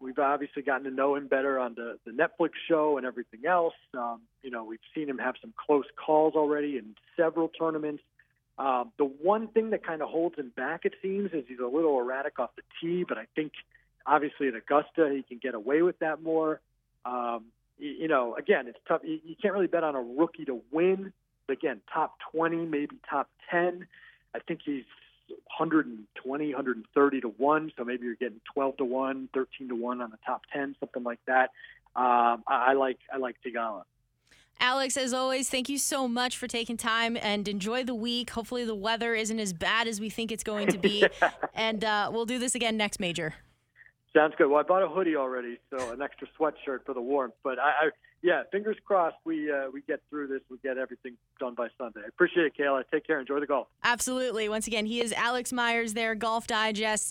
We've 0.00 0.18
obviously 0.18 0.62
gotten 0.62 0.84
to 0.84 0.90
know 0.90 1.14
him 1.14 1.26
better 1.26 1.58
on 1.58 1.74
the, 1.74 1.98
the 2.04 2.12
Netflix 2.12 2.50
show 2.68 2.98
and 2.98 3.06
everything 3.06 3.46
else. 3.46 3.74
Um, 3.94 4.22
you 4.42 4.50
know, 4.50 4.64
we've 4.64 4.78
seen 4.94 5.08
him 5.08 5.18
have 5.18 5.34
some 5.40 5.52
close 5.56 5.86
calls 5.96 6.34
already 6.34 6.76
in 6.76 6.94
several 7.16 7.48
tournaments. 7.48 8.02
Um, 8.58 8.92
the 8.98 9.04
one 9.04 9.48
thing 9.48 9.70
that 9.70 9.84
kind 9.84 10.02
of 10.02 10.08
holds 10.08 10.36
him 10.36 10.52
back, 10.56 10.84
it 10.84 10.94
seems, 11.02 11.32
is 11.32 11.44
he's 11.46 11.58
a 11.58 11.66
little 11.66 11.98
erratic 11.98 12.38
off 12.38 12.50
the 12.56 12.62
tee. 12.80 13.04
But 13.06 13.18
I 13.18 13.26
think, 13.34 13.52
obviously, 14.06 14.48
at 14.48 14.54
Augusta, 14.54 15.12
he 15.14 15.22
can 15.22 15.38
get 15.42 15.54
away 15.54 15.82
with 15.82 15.98
that 15.98 16.22
more. 16.22 16.60
Um, 17.04 17.46
you, 17.78 17.90
you 17.90 18.08
know, 18.08 18.34
again, 18.36 18.66
it's 18.66 18.78
tough. 18.88 19.02
You, 19.04 19.18
you 19.24 19.36
can't 19.40 19.54
really 19.54 19.66
bet 19.66 19.84
on 19.84 19.94
a 19.94 20.02
rookie 20.02 20.44
to 20.46 20.60
win. 20.70 21.12
But 21.46 21.58
again, 21.58 21.80
top 21.92 22.16
20, 22.32 22.66
maybe 22.66 22.96
top 23.08 23.28
10. 23.50 23.86
I 24.34 24.38
think 24.40 24.60
he's 24.64 24.84
120, 25.28 26.48
130 26.48 27.20
to 27.20 27.28
1. 27.28 27.72
So 27.76 27.84
maybe 27.84 28.04
you're 28.04 28.14
getting 28.16 28.40
12 28.54 28.76
to 28.78 28.84
1, 28.84 29.28
13 29.34 29.68
to 29.68 29.74
1 29.74 30.00
on 30.00 30.10
the 30.10 30.18
top 30.24 30.42
10, 30.52 30.76
something 30.80 31.02
like 31.02 31.20
that. 31.26 31.50
Um, 31.94 32.44
I, 32.46 32.66
I 32.68 32.72
like 32.74 32.98
I 33.12 33.16
like 33.16 33.36
Theegala. 33.44 33.82
Alex, 34.58 34.96
as 34.96 35.12
always, 35.12 35.50
thank 35.50 35.68
you 35.68 35.76
so 35.76 36.08
much 36.08 36.36
for 36.38 36.46
taking 36.46 36.76
time 36.76 37.16
and 37.20 37.46
enjoy 37.46 37.84
the 37.84 37.94
week. 37.94 38.30
Hopefully, 38.30 38.64
the 38.64 38.74
weather 38.74 39.14
isn't 39.14 39.38
as 39.38 39.52
bad 39.52 39.86
as 39.86 40.00
we 40.00 40.08
think 40.08 40.32
it's 40.32 40.44
going 40.44 40.68
to 40.68 40.78
be. 40.78 41.06
and 41.54 41.84
uh, 41.84 42.10
we'll 42.12 42.24
do 42.24 42.38
this 42.38 42.54
again 42.54 42.76
next 42.76 42.98
major. 42.98 43.34
Sounds 44.16 44.34
good. 44.38 44.48
Well, 44.48 44.60
I 44.60 44.62
bought 44.62 44.82
a 44.82 44.88
hoodie 44.88 45.16
already, 45.16 45.58
so 45.68 45.92
an 45.92 46.00
extra 46.00 46.26
sweatshirt 46.40 46.86
for 46.86 46.94
the 46.94 47.02
warmth. 47.02 47.34
But 47.44 47.58
I, 47.58 47.68
I 47.68 47.90
yeah, 48.22 48.42
fingers 48.50 48.76
crossed 48.84 49.16
we 49.24 49.52
uh, 49.52 49.70
we 49.70 49.82
get 49.82 50.00
through 50.08 50.28
this. 50.28 50.40
We 50.50 50.56
get 50.62 50.78
everything 50.78 51.16
done 51.38 51.54
by 51.54 51.68
Sunday. 51.76 52.00
Appreciate 52.08 52.46
it, 52.46 52.52
Kayla. 52.58 52.82
Take 52.90 53.06
care. 53.06 53.20
Enjoy 53.20 53.40
the 53.40 53.46
golf. 53.46 53.66
Absolutely. 53.84 54.48
Once 54.48 54.66
again, 54.66 54.86
he 54.86 55.00
is 55.00 55.12
Alex 55.12 55.52
Myers 55.52 55.92
there, 55.92 56.14
Golf 56.14 56.46
Digest. 56.46 57.06